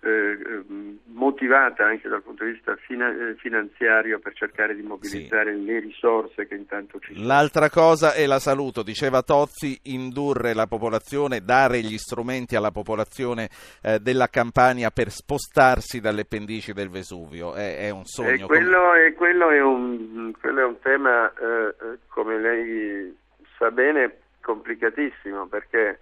[0.00, 5.54] eh, ehm, motivata anche dal punto di vista fina- eh, finanziario per cercare di mobilizzare
[5.54, 5.64] sì.
[5.64, 7.26] le risorse che intanto ci sono.
[7.26, 13.48] L'altra cosa è la saluto, diceva Tozzi, indurre la popolazione, dare gli strumenti alla popolazione
[13.82, 18.44] eh, della Campania per spostarsi dalle pendici del Vesuvio, è, è un sogno.
[18.44, 19.06] E quello, come...
[19.06, 23.16] è, quello, è un, quello, è, un, tema, eh, eh, come lei
[23.58, 25.98] sa bene, complicatissimo perché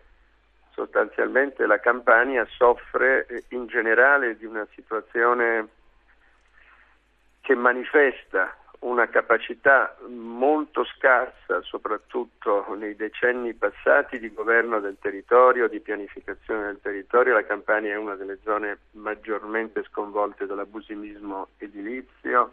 [0.76, 5.68] sostanzialmente la Campania soffre eh, in generale di una situazione
[7.40, 15.80] che manifesta una capacità molto scarsa, soprattutto nei decenni passati, di governo del territorio, di
[15.80, 17.32] pianificazione del territorio.
[17.32, 22.52] La Campania è una delle zone maggiormente sconvolte dall'abusimismo edilizio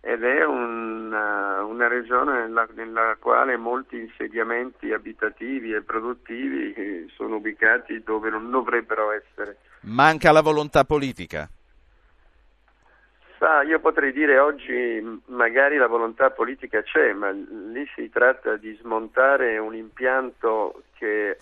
[0.00, 7.36] ed è una, una regione nella, nella, quale molti insediamenti abitativi e produttivi eh, sono
[7.36, 9.58] ubicati dove non dovrebbero essere.
[9.82, 11.48] Manca la volontà politica?
[13.38, 18.76] Sa, io potrei dire oggi magari la volontà politica c'è, ma lì si tratta di
[18.80, 21.38] smontare un impianto che eh,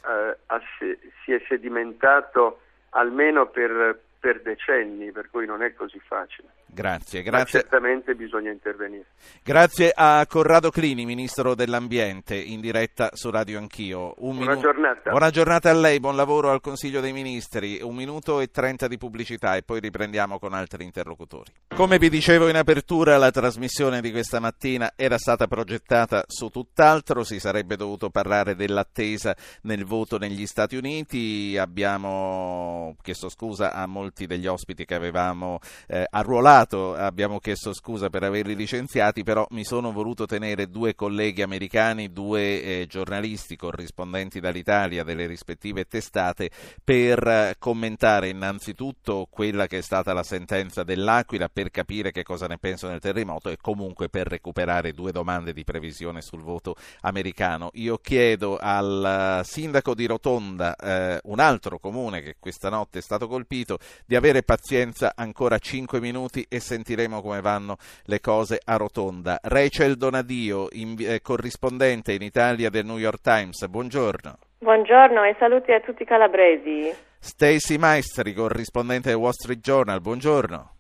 [0.46, 6.48] ha, si è sedimentato almeno per, per decenni, per cui non è così facile.
[6.78, 7.58] Grazie, grazie.
[7.58, 9.06] Ma certamente bisogna intervenire.
[9.42, 14.14] Grazie a Corrado Clini, Ministro dell'Ambiente, in diretta su Radio Anch'io.
[14.18, 15.10] Un buona minu- giornata.
[15.10, 17.80] Buona giornata a lei, buon lavoro al Consiglio dei Ministri.
[17.82, 21.50] Un minuto e trenta di pubblicità e poi riprendiamo con altri interlocutori.
[21.74, 27.24] Come vi dicevo in apertura, la trasmissione di questa mattina era stata progettata su tutt'altro,
[27.24, 31.56] si sarebbe dovuto parlare dell'attesa nel voto negli Stati Uniti.
[31.58, 38.11] Abbiamo chiesto scusa a molti degli ospiti che avevamo eh, arruolato dato, abbiamo chiesto scusa
[38.11, 44.38] per averli licenziati, però mi sono voluto tenere due colleghi americani, due eh, giornalisti corrispondenti
[44.38, 46.50] dall'Italia delle rispettive testate
[46.85, 52.46] per eh, commentare innanzitutto quella che è stata la sentenza dell'Aquila, per capire che cosa
[52.46, 57.70] ne penso del terremoto e comunque per recuperare due domande di previsione sul voto americano.
[57.74, 63.26] Io chiedo al sindaco di Rotonda, eh, un altro comune che questa notte è stato
[63.26, 69.38] colpito, di avere pazienza ancora 5 minuti e sentiremo come vanno le cose a Rotonda.
[69.42, 74.38] Rachel Donadio, in, eh, corrispondente in Italia del New York Times, buongiorno.
[74.58, 76.92] Buongiorno e saluti a tutti i calabresi.
[77.20, 80.77] Stacy Maestri, corrispondente del Wall Street Journal, buongiorno.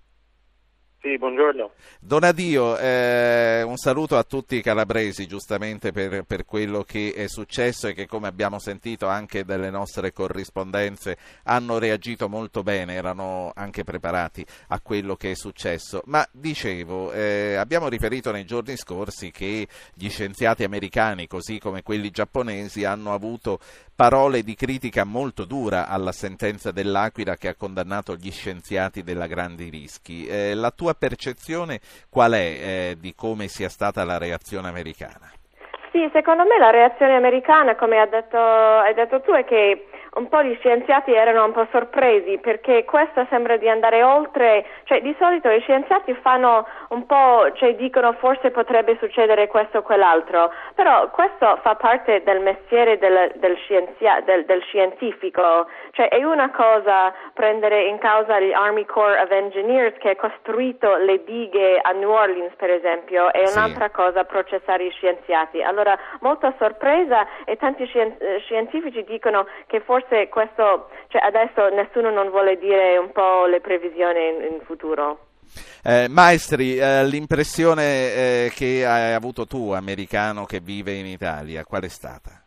[1.08, 1.70] Sì, buongiorno.
[2.00, 7.86] Donadio, eh, un saluto a tutti i calabresi giustamente per, per, quello che è successo
[7.86, 13.84] e che come abbiamo sentito anche dalle nostre corrispondenze hanno reagito molto bene, erano anche
[13.84, 16.02] preparati a quello che è successo.
[16.04, 22.10] Ma dicevo, eh, abbiamo riferito nei giorni scorsi che gli scienziati americani, così come quelli
[22.10, 23.60] giapponesi, hanno avuto
[23.98, 29.70] parole di critica molto dura alla sentenza dell'Aquila che ha condannato gli scienziati della Grandi
[29.70, 30.24] Rischi.
[30.24, 31.80] Eh, la tua percezione
[32.10, 35.30] qual è eh, di come sia stata la reazione americana?
[35.92, 40.28] Sì, secondo me la reazione americana, come hai detto, hai detto tu, è che un
[40.28, 45.14] po' gli scienziati erano un po' sorpresi perché questo sembra di andare oltre, cioè di
[45.18, 51.08] solito gli scienziati fanno un po', cioè dicono forse potrebbe succedere questo o quell'altro, però
[51.10, 57.14] questo fa parte del mestiere del, del, scienzia, del, del scientifico, cioè è una cosa
[57.32, 62.10] prendere in causa gli Army Corps of Engineers che ha costruito le dighe a New
[62.10, 63.92] Orleans per esempio, è un'altra sì.
[63.92, 65.62] cosa processare gli scienziati.
[65.62, 72.30] Allora molta sorpresa e tanti scientifici dicono che forse forse questo, cioè adesso nessuno non
[72.30, 75.26] vuole dire un po' le previsioni in, in futuro.
[75.84, 81.82] Eh, Maestri, eh, l'impressione eh, che hai avuto tu, americano che vive in Italia, qual
[81.82, 82.42] è stata?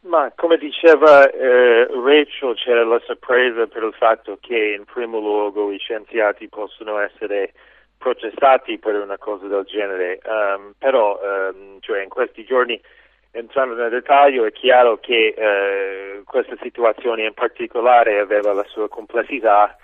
[0.00, 5.70] Ma come diceva eh, Rachel, c'era la sorpresa per il fatto che in primo luogo
[5.70, 7.52] i scienziati possono essere
[7.98, 12.80] processati per una cosa del genere, um, però um, cioè in questi giorni
[13.38, 19.76] entrando nel dettaglio è chiaro che eh, questa situazione in particolare aveva la sua complessità,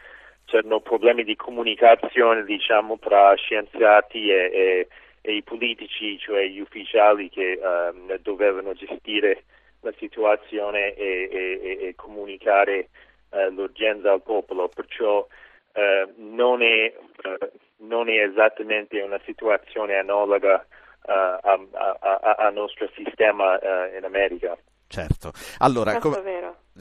[0.44, 4.88] c'erano problemi di comunicazione diciamo tra scienziati e, e,
[5.20, 9.44] e i politici, cioè gli ufficiali che eh, dovevano gestire
[9.80, 12.88] la situazione e, e comunicare
[13.30, 15.26] eh, l'urgenza al popolo, perciò
[15.72, 20.64] eh, non è, eh, non, è, esattamente una situazione analoga
[21.06, 24.56] al nostro sistema uh, in America.
[24.86, 25.32] Certo.
[25.58, 26.14] Allora, com-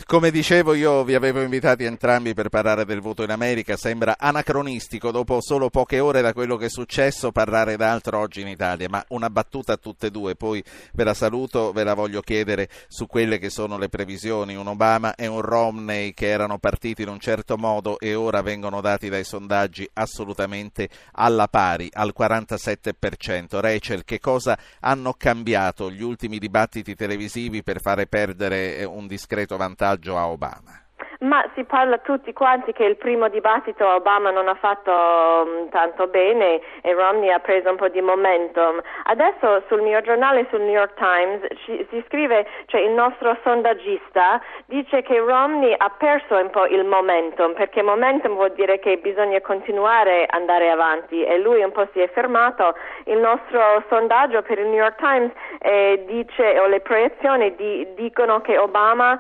[0.08, 3.78] come dicevo, io vi avevo invitati entrambi per parlare del voto in America.
[3.78, 8.48] Sembra anacronistico, dopo solo poche ore da quello che è successo, parlare d'altro oggi in
[8.48, 8.90] Italia.
[8.90, 12.70] Ma una battuta a tutte e due, poi ve la saluto, ve la voglio chiedere
[12.88, 14.56] su quelle che sono le previsioni.
[14.56, 18.82] Un Obama e un Romney che erano partiti in un certo modo e ora vengono
[18.82, 23.60] dati dai sondaggi assolutamente alla pari, al 47%.
[23.60, 29.56] Rachel, che cosa hanno cambiato gli ultimi dibattiti televisivi per fare perdere eh, un discreto
[29.56, 29.82] vantaggio?
[29.84, 30.83] Vantaggio a Obama.
[31.24, 36.08] Ma si parla tutti quanti che il primo dibattito Obama non ha fatto um, tanto
[36.08, 38.82] bene e Romney ha preso un po' di momentum.
[39.06, 44.42] Adesso sul mio giornale, sul New York Times, ci, si scrive, cioè il nostro sondaggista
[44.66, 49.40] dice che Romney ha perso un po' il momentum, perché momentum vuol dire che bisogna
[49.40, 52.76] continuare ad andare avanti e lui un po' si è fermato.
[53.06, 58.42] Il nostro sondaggio per il New York Times eh, dice, o le proiezioni di, dicono
[58.42, 59.18] che Obama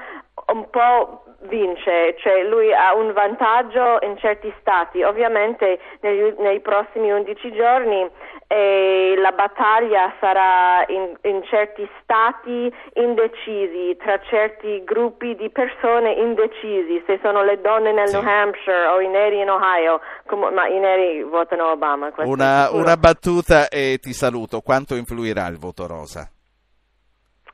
[0.47, 7.11] un po' vince, cioè lui ha un vantaggio in certi stati, ovviamente negli, nei prossimi
[7.11, 8.09] 11 giorni
[8.47, 17.01] eh, la battaglia sarà in, in, certi stati indecisi, tra certi gruppi di persone indecisi,
[17.07, 18.15] se sono le donne nel sì.
[18.15, 22.11] New Hampshire o i neri in Ohio, com- ma i neri votano Obama.
[22.17, 26.29] Una, una battuta e ti saluto, quanto influirà il voto rosa?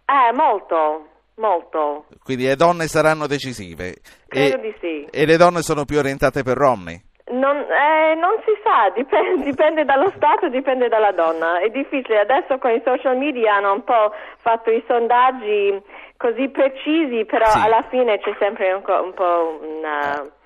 [0.06, 1.06] Eh, molto
[1.39, 2.06] molto.
[2.23, 3.95] Quindi le donne saranno decisive.
[4.28, 5.08] Credo e, di sì.
[5.10, 7.02] E le donne sono più orientate per Romney?
[7.32, 11.60] Non, eh, non si sa, dipende, dipende, dallo Stato, dipende dalla donna.
[11.60, 12.19] È difficile.
[12.19, 15.82] Adesso con i social media hanno un po' fatto i sondaggi
[16.17, 17.60] così precisi, però sì.
[17.63, 20.38] alla fine c'è sempre un, un po' una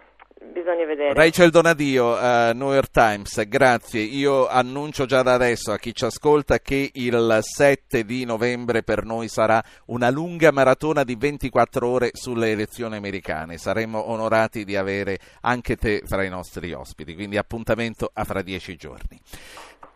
[0.51, 1.13] bisogna vedere.
[1.13, 4.01] Rachel Donadio, uh, New York Times, grazie.
[4.01, 9.05] Io annuncio già da adesso a chi ci ascolta che il 7 di novembre per
[9.05, 13.57] noi sarà una lunga maratona di 24 ore sulle elezioni americane.
[13.57, 18.75] Saremo onorati di avere anche te fra i nostri ospiti, quindi appuntamento a fra dieci
[18.75, 19.19] giorni.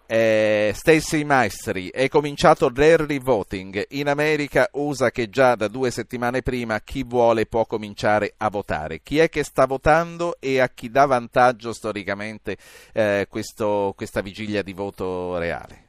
[0.10, 3.84] Eh, Stacey Maestri, è cominciato l'early voting.
[3.89, 9.01] In America usa che già da due settimane prima chi vuole può cominciare a votare.
[9.03, 12.55] Chi è che sta votando e a chi dà vantaggio storicamente
[12.93, 15.84] eh, questo, questa vigilia di voto reale?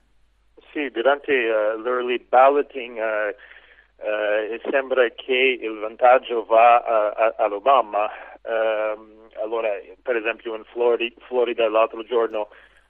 [0.72, 8.10] Sì, durante uh, l'early balloting uh, sembra che il vantaggio va all'Obama.
[8.42, 9.70] Ehm, allora,
[10.02, 12.48] per esempio in Florida, Florida l'altro giorno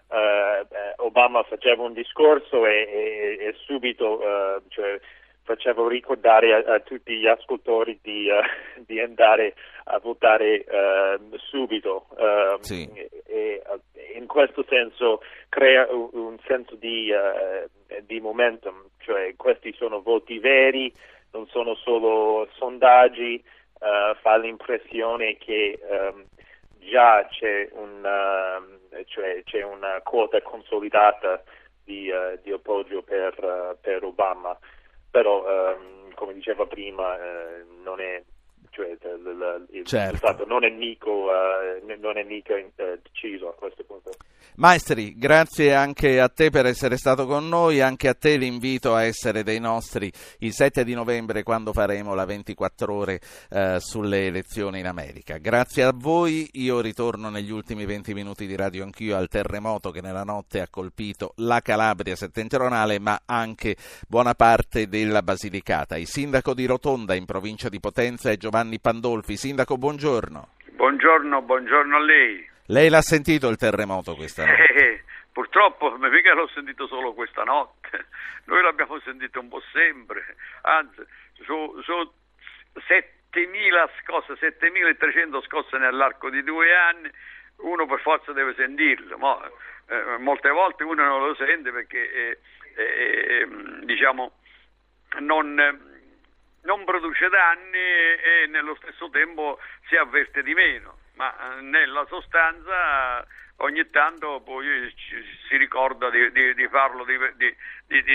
[0.09, 4.99] uh, Obama faceva un discorso e, e, e subito uh, cioè,
[5.43, 9.55] faceva ricordare a, a, tutti gli ascoltatori di, uh, di andare
[9.85, 10.67] a votare
[11.37, 12.09] subito.
[12.19, 12.87] Ehm, sì.
[13.25, 13.63] E,
[14.15, 17.11] in questo senso crea un, un senso di,
[18.05, 20.93] di momentum, cioè questi sono voti veri,
[21.33, 23.43] non sono solo sondaggi,
[23.79, 26.25] fa l'impressione che um,
[26.89, 31.43] già c'è un, uh, cioè c'è una quota consolidata
[31.85, 34.59] di, uh, di appoggio per, uh, per, Obama,
[35.11, 37.17] però um, come diceva prima
[37.83, 38.23] non è
[39.01, 40.17] cioè il, il certo.
[40.17, 41.11] Stato non è mica,
[41.99, 42.55] non è mica
[43.03, 44.13] deciso a questo punto.
[44.59, 49.05] Maestri, grazie anche a te per essere stato con noi, anche a te l'invito a
[49.05, 53.21] essere dei nostri il 7 di novembre quando faremo la 24 ore
[53.51, 55.39] eh, sulle elezioni in America.
[55.39, 60.01] Grazie a voi, io ritorno negli ultimi 20 minuti di radio anch'io al terremoto che
[60.01, 63.77] nella notte ha colpito la Calabria settentrionale ma anche
[64.09, 65.97] buona parte della Basilicata.
[65.97, 69.37] Il sindaco di Rotonda in provincia di Potenza è Giovanni Pandolfi.
[69.37, 70.49] Sindaco, buongiorno.
[70.73, 72.47] Buongiorno, buongiorno a lei.
[72.67, 74.67] Lei l'ha sentito il terremoto questa notte?
[74.79, 75.03] Eh,
[75.33, 78.07] purtroppo mica l'ho sentito solo questa notte,
[78.45, 81.03] noi l'abbiamo sentito un po' sempre, anzi
[81.45, 81.93] su, su
[82.75, 87.11] 7.000 scosse, 7.300 scosse nell'arco di due anni,
[87.57, 89.41] uno per forza deve sentirlo, ma
[89.87, 92.39] eh, molte volte uno non lo sente perché eh,
[92.77, 93.49] eh,
[93.85, 94.33] diciamo
[95.21, 95.55] non,
[96.63, 103.27] non produce danni e nello stesso tempo si avverte di meno ma eh, nella sostanza
[103.61, 104.95] ogni tanto poi
[105.49, 107.17] si ricorda di, di, di farlo, di,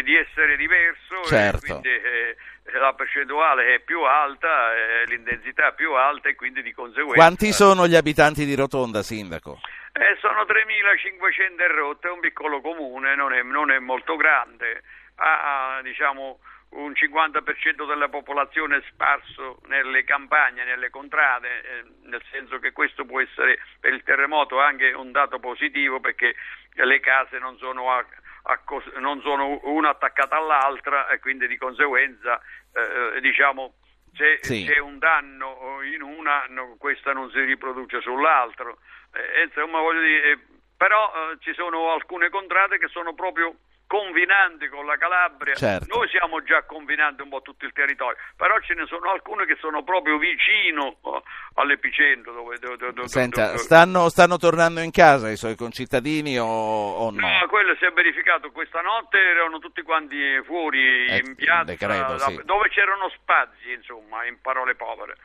[0.03, 1.59] di, essere diverso certo.
[1.59, 2.35] quindi eh,
[2.79, 7.15] la percentuale è più alta, eh, l'intensità è più alta e quindi di conseguenza...
[7.15, 9.59] Quanti sono gli abitanti di Rotonda, Sindaco?
[9.91, 14.81] Eh, sono 3.500 e rotte, è un piccolo comune, non è, non è molto grande,
[15.15, 16.39] ha diciamo
[16.73, 23.19] un 50% della popolazione sparso nelle campagne, nelle contrade, eh, nel senso che questo può
[23.21, 26.35] essere per il terremoto anche un dato positivo perché
[26.73, 28.05] le case non sono, a,
[28.43, 28.59] a,
[28.99, 32.41] non sono una attaccata all'altra e quindi di conseguenza
[32.73, 33.75] eh, diciamo
[34.15, 34.65] se sì.
[34.65, 38.77] c'è un danno in una no, questa non si riproduce sull'altro.
[39.11, 40.39] Eh, insomma, voglio dire, eh,
[40.77, 43.55] però eh, ci sono alcune contrade che sono proprio
[43.93, 45.95] confinanti con la Calabria, certo.
[45.95, 49.55] noi siamo già confinanti un po' tutto il territorio, però ce ne sono alcune che
[49.59, 51.21] sono proprio vicino oh,
[51.53, 52.33] all'epicentro.
[52.33, 57.19] Dove, dove, dove, Senta, stanno, stanno, tornando in casa i suoi concittadini o, o no?
[57.21, 62.17] No, quello si è verificato questa notte, erano tutti quanti fuori eh, in piazza, credo,
[62.17, 62.41] sì.
[62.45, 65.17] dove c'erano spazi, insomma, in parole povere,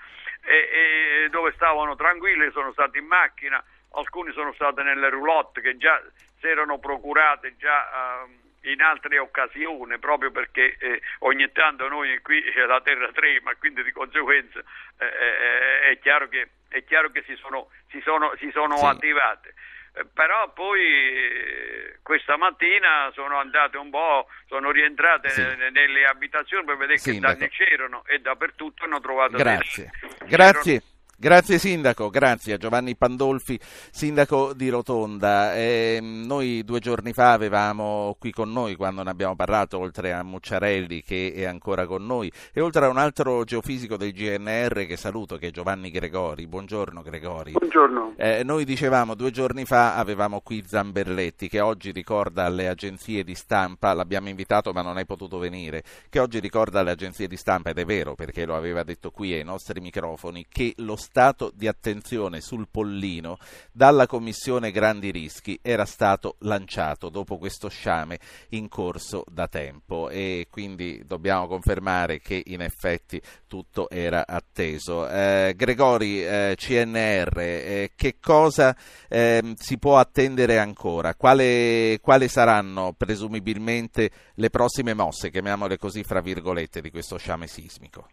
[0.45, 5.79] e, e dove stavano tranquilli, sono stati in macchina, alcuni sono stati nelle roulotte che
[5.79, 6.03] già
[6.39, 8.27] si erano procurate già...
[8.29, 13.83] Uh, in altre occasioni, proprio perché eh, ogni tanto noi qui la terra trema, quindi
[13.83, 14.59] di conseguenza
[14.99, 18.85] eh, eh, è, chiaro che, è, chiaro che, si sono, si sono, si sono sì.
[18.85, 19.55] attivate.
[19.95, 25.41] Eh, però poi eh, questa mattina sono andate un po', sono rientrate sì.
[25.41, 27.35] nelle, nelle abitazioni per vedere Sindaco.
[27.35, 29.91] che danni c'erano e dappertutto hanno trovato Grazie.
[30.19, 30.31] Delle...
[30.31, 30.83] Grazie.
[31.21, 33.59] Grazie Sindaco, grazie a Giovanni Pandolfi,
[33.91, 35.53] Sindaco di Rotonda.
[35.57, 40.23] Eh, noi due giorni fa avevamo qui con noi, quando ne abbiamo parlato, oltre a
[40.23, 44.97] Mucciarelli che è ancora con noi, e oltre a un altro geofisico del GNR che
[44.97, 46.47] saluto, che è Giovanni Gregori.
[46.47, 47.51] Buongiorno Gregori.
[47.51, 48.15] Buongiorno.
[48.17, 53.35] Eh, noi dicevamo due giorni fa avevamo qui Zamberletti che oggi ricorda alle agenzie di
[53.35, 57.71] stampa, l'abbiamo invitato ma non è potuto venire, che oggi ricorda alle agenzie di stampa,
[57.71, 61.67] ed è vero perché lo aveva detto qui ai nostri microfoni, che lo stato di
[61.67, 63.39] attenzione sul Pollino
[63.73, 70.49] dalla Commissione Grandi Rischi era stato lanciato dopo questo sciame in corso da tempo e
[70.51, 75.09] quindi dobbiamo confermare che in effetti tutto era atteso.
[75.09, 78.77] Eh, Gregori, eh, CNR, eh, che cosa
[79.09, 81.15] ehm, si può attendere ancora?
[81.15, 88.09] Quale, quali saranno presumibilmente le prossime mosse, chiamiamole così fra virgolette, di questo sciame sismico?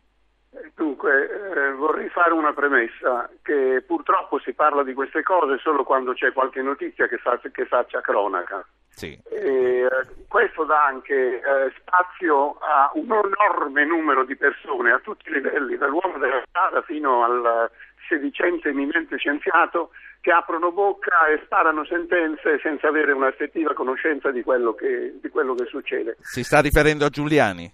[1.85, 6.33] Eh, vorrei fare una premessa, che purtroppo si parla di queste cose solo quando c'è
[6.33, 8.65] qualche notizia che, fa, che faccia cronaca.
[8.89, 9.19] Sì.
[9.29, 9.87] E,
[10.27, 15.77] questo dà anche eh, spazio a un enorme numero di persone a tutti i livelli,
[15.77, 17.69] dall'uomo della strada fino al
[18.07, 24.73] sedicente eminente scienziato, che aprono bocca e sparano sentenze senza avere un'effettiva conoscenza di quello
[24.73, 26.17] che, di quello che succede.
[26.19, 27.71] Si sta riferendo a Giuliani?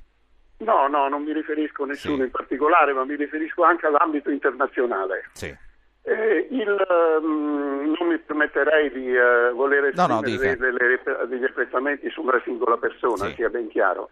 [0.61, 2.21] No, no, non mi riferisco a nessuno sì.
[2.23, 5.25] in particolare, ma mi riferisco anche all'ambito internazionale.
[5.33, 5.55] Sì.
[6.03, 6.85] Eh, il,
[7.21, 12.41] um, non mi permetterei di uh, voler esprimere no, no, dei, degli apprezzamenti su una
[12.43, 13.33] singola persona, sì.
[13.35, 14.09] sia ben chiaro.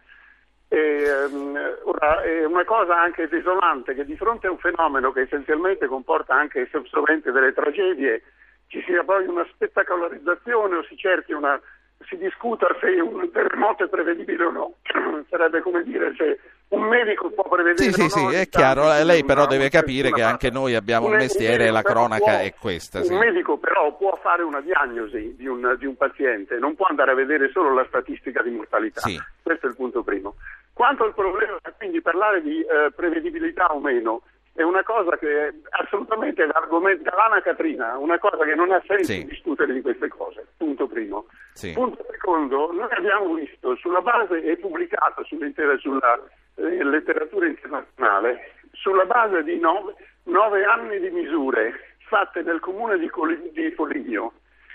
[0.68, 5.22] E, um, ora, è una cosa anche desolante che di fronte a un fenomeno che
[5.22, 8.24] essenzialmente comporta anche sovente delle tragedie,
[8.68, 11.60] ci sia poi una spettacolarizzazione o si cerchi una
[12.08, 14.74] si discuta se un terremoto è prevedibile o no.
[15.30, 16.40] Sarebbe come dire se
[16.70, 18.30] un medico può prevedere sì, sì, no.
[18.30, 21.82] Sì, è chiaro, lei però deve capire che anche noi abbiamo un, mestiere e la
[21.82, 23.04] cronaca può, è questa.
[23.04, 23.12] Sì.
[23.12, 27.12] Un medico però può fare una diagnosi di un, di un, paziente, non può andare
[27.12, 29.02] a vedere solo la statistica di mortalità.
[29.02, 29.20] Sì.
[29.42, 30.36] Questo è il punto primo.
[30.74, 34.22] Quanto al problema, quindi parlare di eh, prevedibilità o meno,
[34.60, 39.26] è una cosa che assolutamente l'argomento dall'Ana Catrina, una cosa che non ha senso sì.
[39.26, 41.28] discutere di queste cose, punto primo.
[41.54, 41.72] Sì.
[41.72, 46.22] Punto secondo, noi abbiamo visto sulla base, è pubblicato sull'intera, sulla
[46.56, 53.08] eh, letteratura internazionale, sulla base di nove, nove, anni di misure fatte nel comune di,
[53.08, 54.34] Col- di Foligno,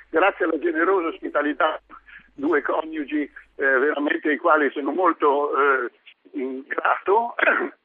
[0.09, 1.78] grazie alla generosa ospitalità
[2.32, 5.91] due coniugi eh, veramente ai quali sono molto eh,
[6.66, 7.35] grato,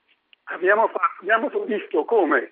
[0.50, 2.52] abbiamo, fatto, abbiamo visto come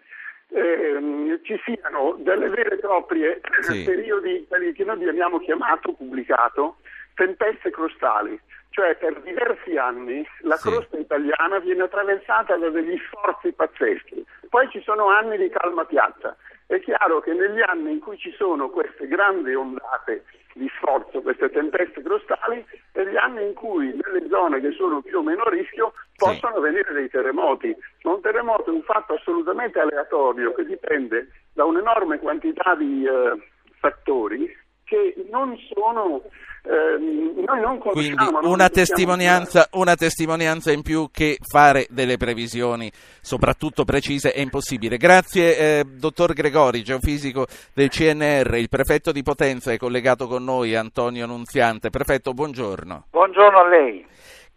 [0.49, 3.83] eh, ci siano delle vere e proprie sì.
[3.83, 6.77] periodi, che noi abbiamo chiamato, pubblicato,
[7.15, 8.39] tempeste crostali.
[8.69, 10.69] Cioè per diversi anni la Sì.
[10.69, 14.23] crosta italiana viene attraversata da degli sforzi pazzeschi.
[14.49, 16.35] Poi ci sono anni di calma piatta.
[16.67, 21.49] È chiaro che negli anni in cui ci sono queste grandi ondate di sforzo, queste
[21.49, 25.49] tempeste crostali, è gli anni in cui nelle zone che sono più o meno a
[25.49, 27.73] rischio possono avvenire dei terremoti.
[28.03, 33.37] Ma un terremoto è un fatto assolutamente aleatorio che dipende da un'enorme quantità di eh,
[33.79, 34.53] fattori
[34.87, 36.21] che non sono
[36.63, 42.15] ehm, noi non Quindi conosciamo non una testimonianza, una testimonianza in più che fare delle
[42.15, 42.89] previsioni,
[43.21, 44.95] soprattutto precise, è impossibile.
[44.95, 50.73] Grazie, eh, dottor Gregori, geofisico del CNR, il prefetto di Potenza è collegato con noi,
[50.73, 51.89] Antonio Nunziante.
[51.89, 53.07] Prefetto, buongiorno.
[53.11, 54.05] Buongiorno a lei.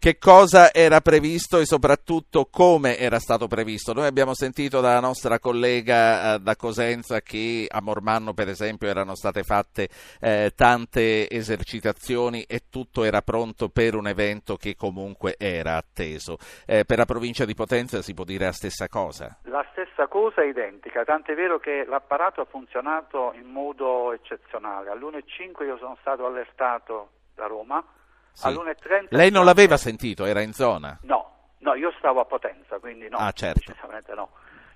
[0.01, 3.93] Che cosa era previsto e soprattutto come era stato previsto?
[3.93, 9.13] Noi abbiamo sentito dalla nostra collega eh, da Cosenza che a Mormanno, per esempio, erano
[9.13, 9.89] state fatte
[10.19, 16.37] eh, tante esercitazioni e tutto era pronto per un evento che comunque era atteso.
[16.65, 19.37] Eh, per la provincia di Potenza si può dire la stessa cosa?
[19.43, 24.89] La stessa cosa è identica, tant'è vero che l'apparato ha funzionato in modo eccezionale.
[24.89, 27.85] All'1.05 io sono stato allertato da Roma.
[28.33, 28.47] Sì.
[28.47, 30.97] All'1.30 Lei non l'aveva sentito, era in zona?
[31.03, 33.17] No, no, io stavo a Potenza, quindi no.
[33.17, 33.71] Ah, certo.
[33.71, 34.31] Decisamente no.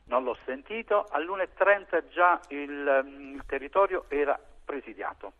[0.05, 1.07] Non l'ho sentito.
[1.09, 5.33] All'1.30 già il, mm, il territorio era presidiato.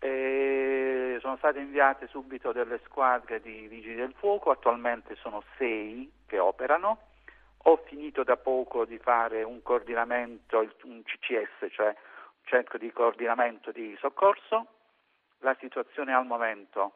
[0.00, 6.38] E sono state inviate subito delle squadre di vigili del fuoco, attualmente sono sei che
[6.38, 6.98] operano.
[7.62, 13.72] Ho finito da poco di fare un coordinamento, un CCS, cioè un centro di coordinamento
[13.72, 14.66] di soccorso.
[15.40, 16.92] La situazione al momento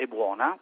[0.00, 0.58] è buona,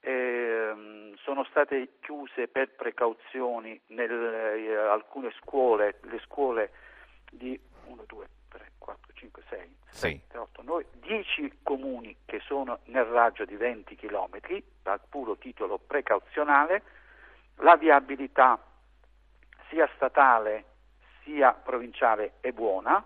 [0.00, 6.70] ehm, sono state chiuse per precauzioni nel- eh, alcune scuole, le scuole
[7.28, 10.20] di 1, 2, 3, 4, 5, 6, Sì.
[10.28, 14.38] 7, 8, 9, 10 comuni che sono nel raggio di 20 km
[14.80, 16.82] dal puro titolo precauzionale,
[17.56, 18.62] la viabilità
[19.70, 20.64] sia statale
[21.24, 23.04] sia provinciale è buona,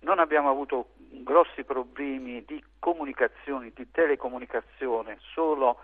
[0.00, 5.80] non abbiamo avuto grossi problemi di comunicazioni, di telecomunicazione, solo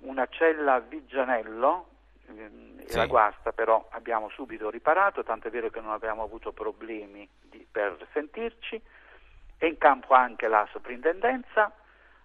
[0.00, 1.88] una cella a Vigianello,
[2.28, 2.96] ehm, Sì.
[2.96, 7.66] la guasta però abbiamo subito riparato, tanto è vero che non abbiamo avuto problemi di-
[7.70, 8.80] per sentirci,
[9.58, 11.70] è in campo anche la soprintendenza,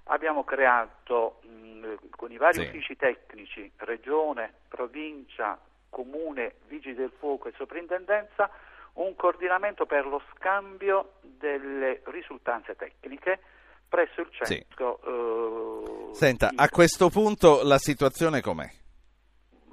[0.05, 2.61] abbiamo creato mh, con i vari Sì.
[2.67, 8.49] uffici tecnici, regione, provincia, comune, vigili del fuoco e soprintendenza,
[8.93, 13.39] un coordinamento per lo scambio delle risultanze tecniche
[13.87, 14.99] presso il centro.
[15.03, 15.09] Sì.
[15.09, 16.55] Eh, Senta, di...
[16.57, 18.69] a questo punto la situazione com'è?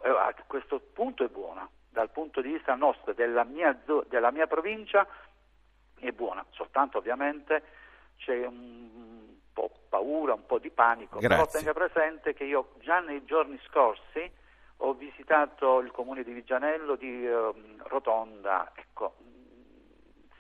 [0.03, 4.47] Eh, a questo punto è buona, dal punto di vista nostro, della mia, della mia
[4.47, 5.07] provincia
[5.99, 7.63] è buona, soltanto ovviamente
[8.17, 11.29] c'è un po' paura, un po' di panico, Grazie.
[11.29, 14.31] però tenga presente che io già nei giorni scorsi
[14.83, 17.55] ho visitato il comune di Vigianello, di uh,
[17.85, 19.15] Rotonda, ecco,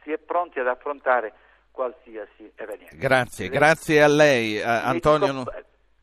[0.02, 1.32] si è pronti ad affrontare
[1.70, 2.96] qualsiasi evenienza.
[2.96, 5.32] Grazie, lei, grazie a lei, uh, Antonio.
[5.32, 5.52] Dico,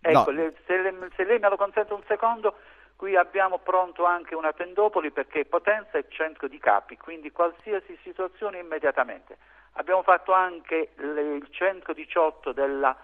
[0.01, 0.53] ecco, no.
[0.65, 2.55] se, le, se lei me lo consente un secondo,
[2.97, 8.57] Qui abbiamo pronto anche una tendopoli perché Potenza è centro di capi, quindi qualsiasi situazione
[8.57, 9.37] immediatamente.
[9.73, 12.97] Abbiamo fatto anche il centro 18 della,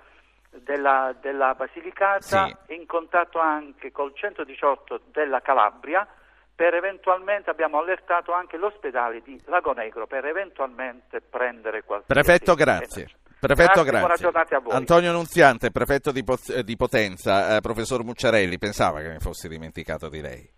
[0.64, 2.74] della, della Basilicata sì.
[2.74, 6.08] in contatto anche col centro 18 della Calabria
[6.56, 13.10] per eventualmente abbiamo allertato anche l'ospedale di Lago Negro per eventualmente prendere qualche Prefetto, grazie.
[13.40, 13.84] Prefetto, grazie.
[13.84, 14.00] grazie.
[14.00, 14.74] Buona giornata a voi.
[14.74, 16.24] Antonio Nunziante, prefetto di,
[16.64, 20.50] di Potenza, eh, professor Mucciarelli, pensava che mi fossi dimenticato di lei.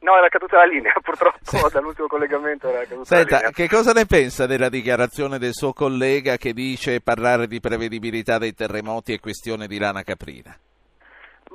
[0.00, 1.58] No, era caduta la linea, purtroppo sì.
[1.72, 3.50] dall'ultimo collegamento era caduta Senta, la linea.
[3.52, 8.54] che cosa ne pensa della dichiarazione del suo collega che dice parlare di prevedibilità dei
[8.54, 10.56] terremoti è questione di lana caprina?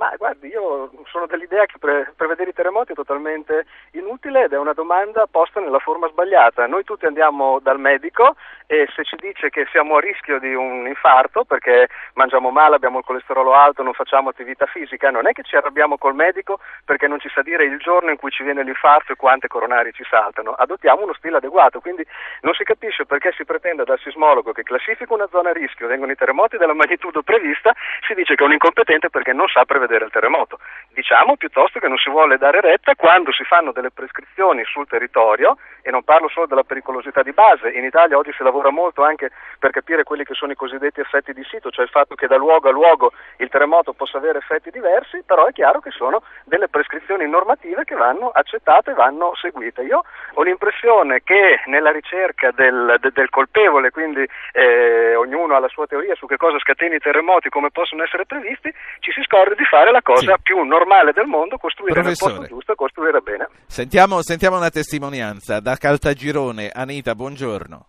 [0.02, 4.58] Ma guardi, io sono dell'idea che pre- prevedere i terremoti è totalmente inutile ed è
[4.58, 6.66] una domanda posta nella forma sbagliata.
[6.66, 8.36] Noi tutti andiamo dal medico
[8.66, 12.97] e se ci dice che siamo a rischio di un infarto perché mangiamo male, abbiamo
[12.97, 17.08] il colesterolo alto, non facciamo attività fisica, non è che ci arrabbiamo col medico perché
[17.08, 20.04] non ci sa dire il giorno in cui ci viene l'infarto e quante coronari ci
[20.10, 20.54] saltano.
[20.54, 22.04] Adottiamo uno stile adeguato, quindi
[22.41, 26.12] non si capisce perché si pretenda dal sismologo che classifica una zona a rischio, vengono
[26.12, 27.72] i terremoti della magnitudo prevista,
[28.08, 30.59] si dice che è un incompetente perché non sa prevedere prevedere il terremoto.
[30.93, 35.57] Diciamo piuttosto che non si vuole dare retta quando si fanno delle prescrizioni sul territorio
[35.81, 39.31] e non parlo solo della pericolosità di base, in Italia oggi si lavora molto anche
[39.57, 42.35] per capire quelli che sono i cosiddetti effetti di sito, cioè il fatto che da
[42.35, 46.67] luogo a luogo il terremoto possa avere effetti diversi, però è chiaro che sono delle
[46.67, 49.81] prescrizioni normative che vanno accettate e vanno seguite.
[49.81, 55.67] Io ho l'impressione che nella ricerca del, de, del colpevole, quindi eh, ognuno ha la
[55.67, 59.55] sua teoria su che cosa scateni i terremoti, come possono essere previsti, ci si scorre
[59.55, 60.41] di fare la cosa sì.
[60.43, 62.32] più normale del mondo, costruire Professore.
[62.34, 63.49] nel posto giusto, costruire bene.
[63.65, 66.69] Sentiamo, sentiamo una testimonianza da Caltagirone.
[66.71, 67.86] Anita, buongiorno.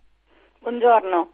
[0.60, 1.30] Buongiorno.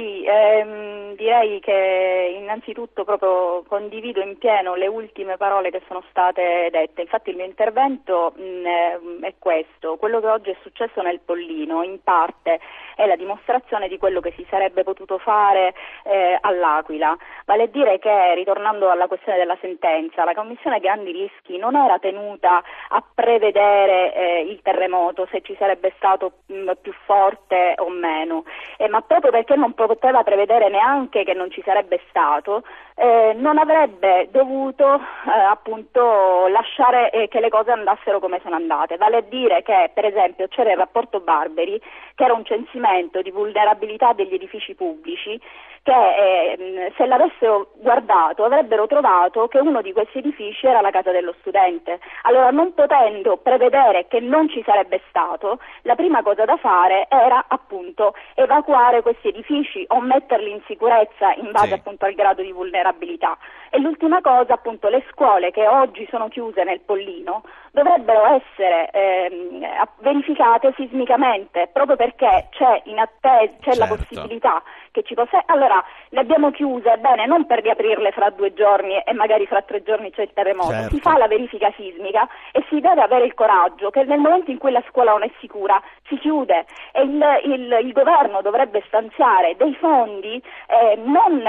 [0.00, 6.68] Sì, ehm, direi che innanzitutto proprio condivido in pieno le ultime parole che sono state
[6.70, 7.02] dette.
[7.02, 9.96] Infatti il mio intervento mh, è questo.
[9.98, 12.60] Quello che oggi è successo nel Pollino in parte
[12.96, 15.74] è la dimostrazione di quello che si sarebbe potuto fare
[16.04, 17.14] eh, all'Aquila.
[17.44, 21.98] Vale a dire che, ritornando alla questione della sentenza, la Commissione Grandi Rischi non era
[21.98, 28.44] tenuta a prevedere eh, il terremoto, se ci sarebbe stato mh, più forte o meno,
[28.78, 32.62] eh, ma proprio perché non poteva prevedere neanche che non ci sarebbe stato,
[32.94, 38.98] eh, non avrebbe dovuto eh, appunto lasciare eh, che le cose andassero come sono andate,
[38.98, 41.80] vale a dire che per esempio c'era il rapporto Barberi
[42.14, 45.40] che era un censimento di vulnerabilità degli edifici pubblici
[45.82, 51.10] che eh, se l'avessero guardato avrebbero trovato che uno di questi edifici era la casa
[51.10, 51.98] dello studente.
[52.22, 57.46] Allora non potendo prevedere che non ci sarebbe stato, la prima cosa da fare era
[57.48, 61.72] appunto evacuare questi edifici o metterli in sicurezza in base sì.
[61.74, 63.36] appunto al grado di vulnerabilità.
[63.70, 67.42] E l'ultima cosa, appunto, le scuole che oggi sono chiuse nel Pollino
[67.72, 69.66] dovrebbero essere ehm,
[69.98, 73.78] verificate sismicamente proprio perché c'è, attesa, c'è certo.
[73.78, 75.42] la possibilità che ci possa.
[75.46, 79.82] Allora le abbiamo chiuse, bene, non per riaprirle fra due giorni e magari fra tre
[79.82, 80.94] giorni c'è il terremoto, certo.
[80.94, 84.58] si fa la verifica sismica e si deve avere il coraggio che nel momento in
[84.58, 89.56] cui la scuola non è sicura si chiude e il, il, il governo dovrebbe stanziare
[89.56, 91.42] dei fondi eh, non,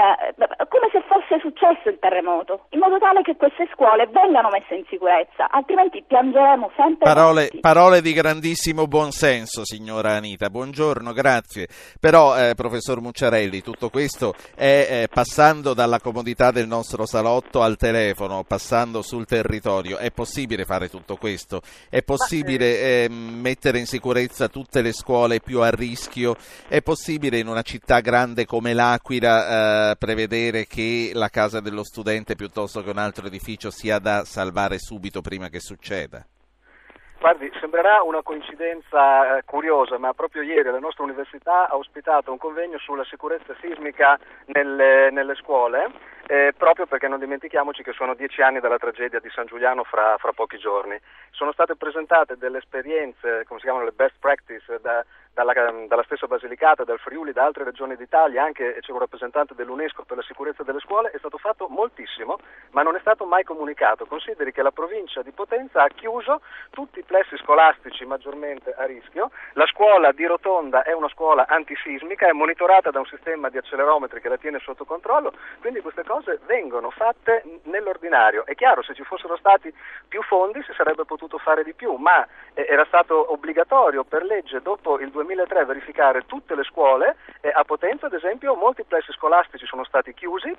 [0.68, 4.84] come se fosse successo il terremoto, in modo tale che queste scuole vengano messe in
[4.88, 7.06] sicurezza, altrimenti piangeremo sempre.
[7.06, 10.50] Parole, parole di grandissimo buonsenso, signora Anita.
[10.50, 11.68] Buongiorno, grazie.
[11.98, 17.78] Però, eh, professor Mucciarelli, tutto questo è eh, passando dalla comodità del nostro salotto al
[17.78, 19.96] telefono, passando sul territorio.
[19.96, 21.62] È possibile fare tutto questo?
[21.88, 26.36] È possibile eh, mettere in sicurezza tutte le scuole più a rischio?
[26.68, 32.34] È possibile in una città grande come l'Aquila eh, prevedere che la casa dello studente
[32.34, 36.01] piuttosto che un altro edificio sia da salvare subito prima che succeda?
[37.22, 42.38] Guardi, sembrerà una coincidenza eh, curiosa, ma proprio ieri la nostra università ha ospitato un
[42.38, 45.88] convegno sulla sicurezza sismica nelle, nelle scuole,
[46.26, 50.16] eh, proprio perché non dimentichiamoci che sono dieci anni dalla tragedia di San Giuliano fra,
[50.18, 50.98] fra pochi giorni.
[51.30, 55.52] Sono state presentate delle esperienze, come si chiamano le best practice, da, dalla,
[55.86, 60.16] dalla, stessa Basilicata, dal Friuli, da altre regioni d'Italia, anche c'è un rappresentante dell'UNESCO per
[60.18, 62.38] la sicurezza delle scuole, è stato fatto moltissimo,
[62.70, 64.04] ma non è stato mai comunicato.
[64.06, 69.30] Consideri che la provincia di Potenza ha chiuso tutti i plessi scolastici maggiormente a rischio,
[69.54, 74.20] la scuola di Rotonda è una scuola antisismica, è monitorata da un sistema di accelerometri
[74.20, 78.44] che la tiene sotto controllo, quindi queste cose vengono fatte nell'ordinario.
[78.44, 79.72] È chiaro, se ci fossero stati
[80.08, 84.60] più fondi si sarebbe potuto fare di più, ma eh, era stato obbligatorio per legge
[84.60, 89.66] dopo il 2003 verificare tutte le scuole e a Potenza ad esempio molti plessi scolastici
[89.66, 90.52] sono stati chiusi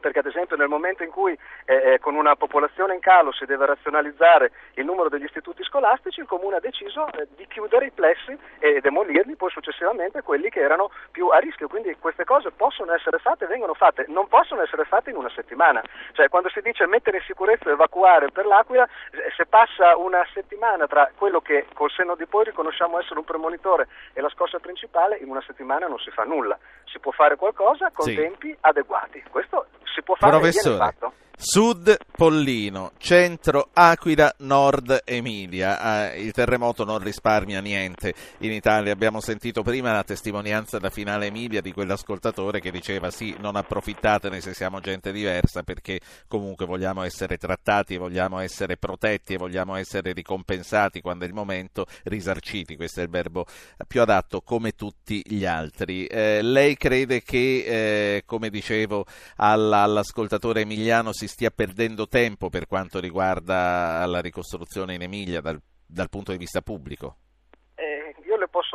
[0.00, 3.44] perché ad esempio nel momento in cui eh, eh, con una popolazione in calo si
[3.44, 7.90] deve razionalizzare il numero degli istituti scolastici, il Comune ha deciso eh, di chiudere i
[7.90, 11.68] plessi e demolirli poi successivamente quelli che erano più a rischio.
[11.68, 15.30] Quindi queste cose possono essere fatte e vengono fatte, non possono essere fatte in una
[15.30, 15.82] settimana.
[16.12, 20.24] Cioè quando si dice mettere in sicurezza e evacuare per l'Aquila, eh, se passa una
[20.32, 24.58] settimana tra quello che col senno di poi riconosciamo essere un premonitore e la scossa
[24.58, 26.58] principale, in una settimana non si fa nulla.
[26.84, 28.14] Si può fare qualcosa con sì.
[28.14, 29.22] tempi adeguati.
[29.30, 30.94] Questo si può fare Professore,
[31.40, 36.10] Sud Pollino, centro Aquila, nord Emilia.
[36.10, 38.92] Eh, il terremoto non risparmia niente in Italia.
[38.92, 44.40] Abbiamo sentito prima la testimonianza da finale Emilia di quell'ascoltatore che diceva sì, non approfittatene
[44.40, 50.12] se siamo gente diversa perché comunque vogliamo essere trattati, vogliamo essere protetti e vogliamo essere
[50.12, 53.46] ricompensati quando è il momento, risarciti, questo è il verbo
[53.86, 56.04] più adatto come tutti gli altri.
[56.06, 62.66] Eh, lei crede che, eh, come dicevo alla, all'ascoltatore emiliano, si stia perdendo tempo per
[62.66, 67.18] quanto riguarda la ricostruzione in Emilia dal, dal punto di vista pubblico?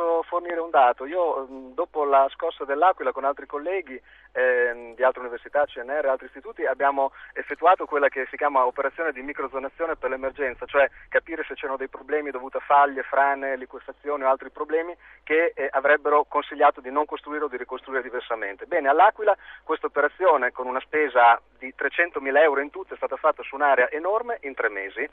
[0.04, 1.06] Posso fornire un dato.
[1.06, 4.00] Io dopo la scossa dell'Aquila con altri colleghi
[4.32, 9.12] eh, di altre università, CNR e altri istituti abbiamo effettuato quella che si chiama operazione
[9.12, 14.24] di microzonazione per l'emergenza, cioè capire se c'erano dei problemi dovuti a faglie, frane, liquefazione
[14.24, 18.66] o altri problemi che eh, avrebbero consigliato di non costruire o di ricostruire diversamente.
[18.66, 23.42] Bene, all'Aquila questa operazione con una spesa di 300.000 euro in tutto è stata fatta
[23.42, 25.08] su un'area enorme in tre mesi.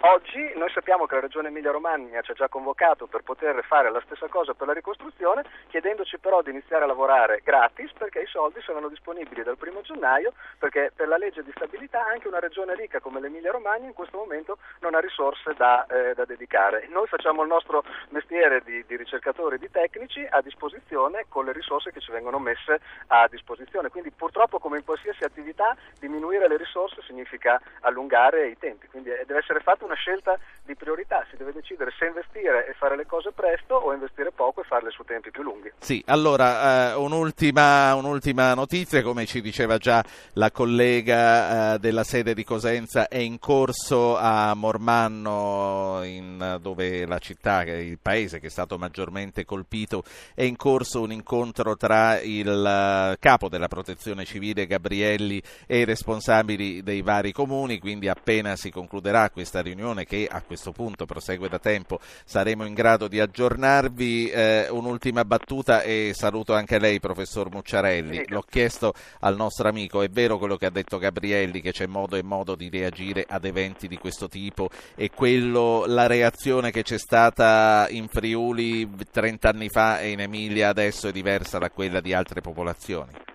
[0.00, 4.02] Oggi noi sappiamo che la Regione Emilia-Romagna ci ha già convocato per poter fare la
[4.04, 8.60] stessa cosa per la ricostruzione, chiedendoci però di iniziare a lavorare gratis perché i soldi
[8.62, 12.98] saranno disponibili dal primo gennaio, perché per la legge di stabilità anche una regione ricca
[12.98, 16.88] come l'Emilia-Romagna in questo momento non ha risorse da, eh, da dedicare.
[16.88, 21.92] Noi facciamo il nostro mestiere di, di ricercatori di tecnici a disposizione con le risorse
[21.92, 27.02] che ci vengono messe a disposizione, quindi purtroppo come in qualsiasi attività diminuire le risorse
[27.02, 31.52] significa allungare i tempi, quindi eh, deve essere fatta una scelta di priorità, si deve
[31.52, 35.30] decidere se investire e fare le cose presto o investire poco e farle su tempi
[35.30, 35.72] più lunghi.
[35.78, 40.04] Sì, allora eh, un'ultima, un'ultima, notizia, come ci diceva già
[40.34, 47.18] la collega eh, della sede di Cosenza, è in corso a Mormanno, in, dove la
[47.18, 50.04] città, il paese che è stato maggiormente colpito,
[50.34, 55.84] è in corso un incontro tra il uh, capo della protezione civile Gabrielli e i
[55.84, 61.48] responsabili dei vari comuni, quindi appena si concluderà questa riunione che a questo punto prosegue
[61.48, 67.50] da tempo saremo in grado di aggiornarvi eh, un'ultima battuta e saluto anche lei, professor
[67.50, 68.24] Mucciarelli.
[68.28, 72.16] L'ho chiesto al nostro amico, è vero quello che ha detto Gabrielli, che c'è modo
[72.16, 76.98] e modo di reagire ad eventi di questo tipo e quello, la reazione che c'è
[76.98, 82.12] stata in Friuli 30 anni fa e in Emilia adesso è diversa da quella di
[82.12, 83.33] altre popolazioni?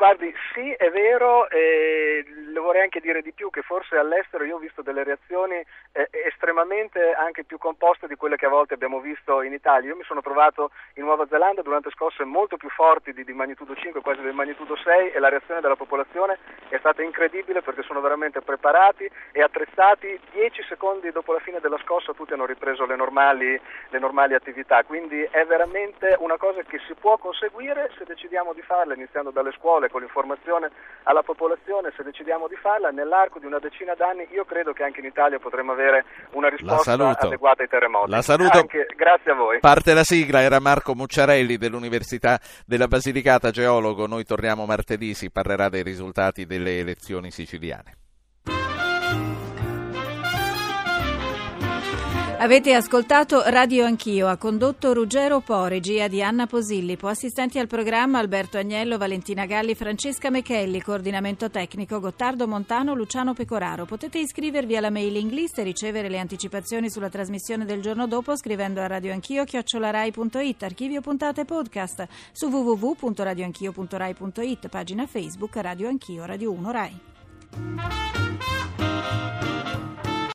[0.00, 4.56] Guardi, sì, è vero, e le vorrei anche dire di più che forse all'estero io
[4.56, 9.00] ho visto delle reazioni eh, estremamente anche più composte di quelle che a volte abbiamo
[9.00, 9.90] visto in Italia.
[9.90, 13.74] Io mi sono trovato in Nuova Zelanda durante scosse molto più forti di, di magnitudo
[13.74, 16.38] 5, quasi del magnitudo 6 e la reazione della popolazione
[16.70, 20.18] è stata incredibile perché sono veramente preparati e attrezzati.
[20.32, 24.82] Dieci secondi dopo la fine della scossa tutti hanno ripreso le normali, le normali attività,
[24.82, 29.52] quindi è veramente una cosa che si può conseguire se decidiamo di farla iniziando dalle
[29.52, 30.70] scuole con l'informazione
[31.04, 35.00] alla popolazione, se decidiamo di farla nell'arco di una decina d'anni, io credo che anche
[35.00, 38.10] in Italia potremo avere una risposta adeguata ai terremoti.
[38.10, 38.58] La saluto.
[38.58, 39.58] Anche, grazie a voi.
[39.60, 44.06] Parte la sigla, era Marco Mucciarelli dell'Università della Basilicata, geologo.
[44.06, 48.09] Noi torniamo martedì, si parlerà dei risultati delle elezioni siciliane.
[52.42, 58.18] Avete ascoltato Radio Anch'io, ha condotto Ruggero Po, regia di Anna Posillipo, assistenti al programma
[58.18, 63.84] Alberto Agnello, Valentina Galli, Francesca Mechelli, coordinamento tecnico Gottardo Montano, Luciano Pecoraro.
[63.84, 68.80] Potete iscrivervi alla mailing list e ricevere le anticipazioni sulla trasmissione del giorno dopo scrivendo
[68.80, 77.00] a radioanchio chiocciolarai.it, archivio puntate podcast su www.radioanchio.rai.it, pagina Facebook Radio Anch'io, Radio 1 Rai.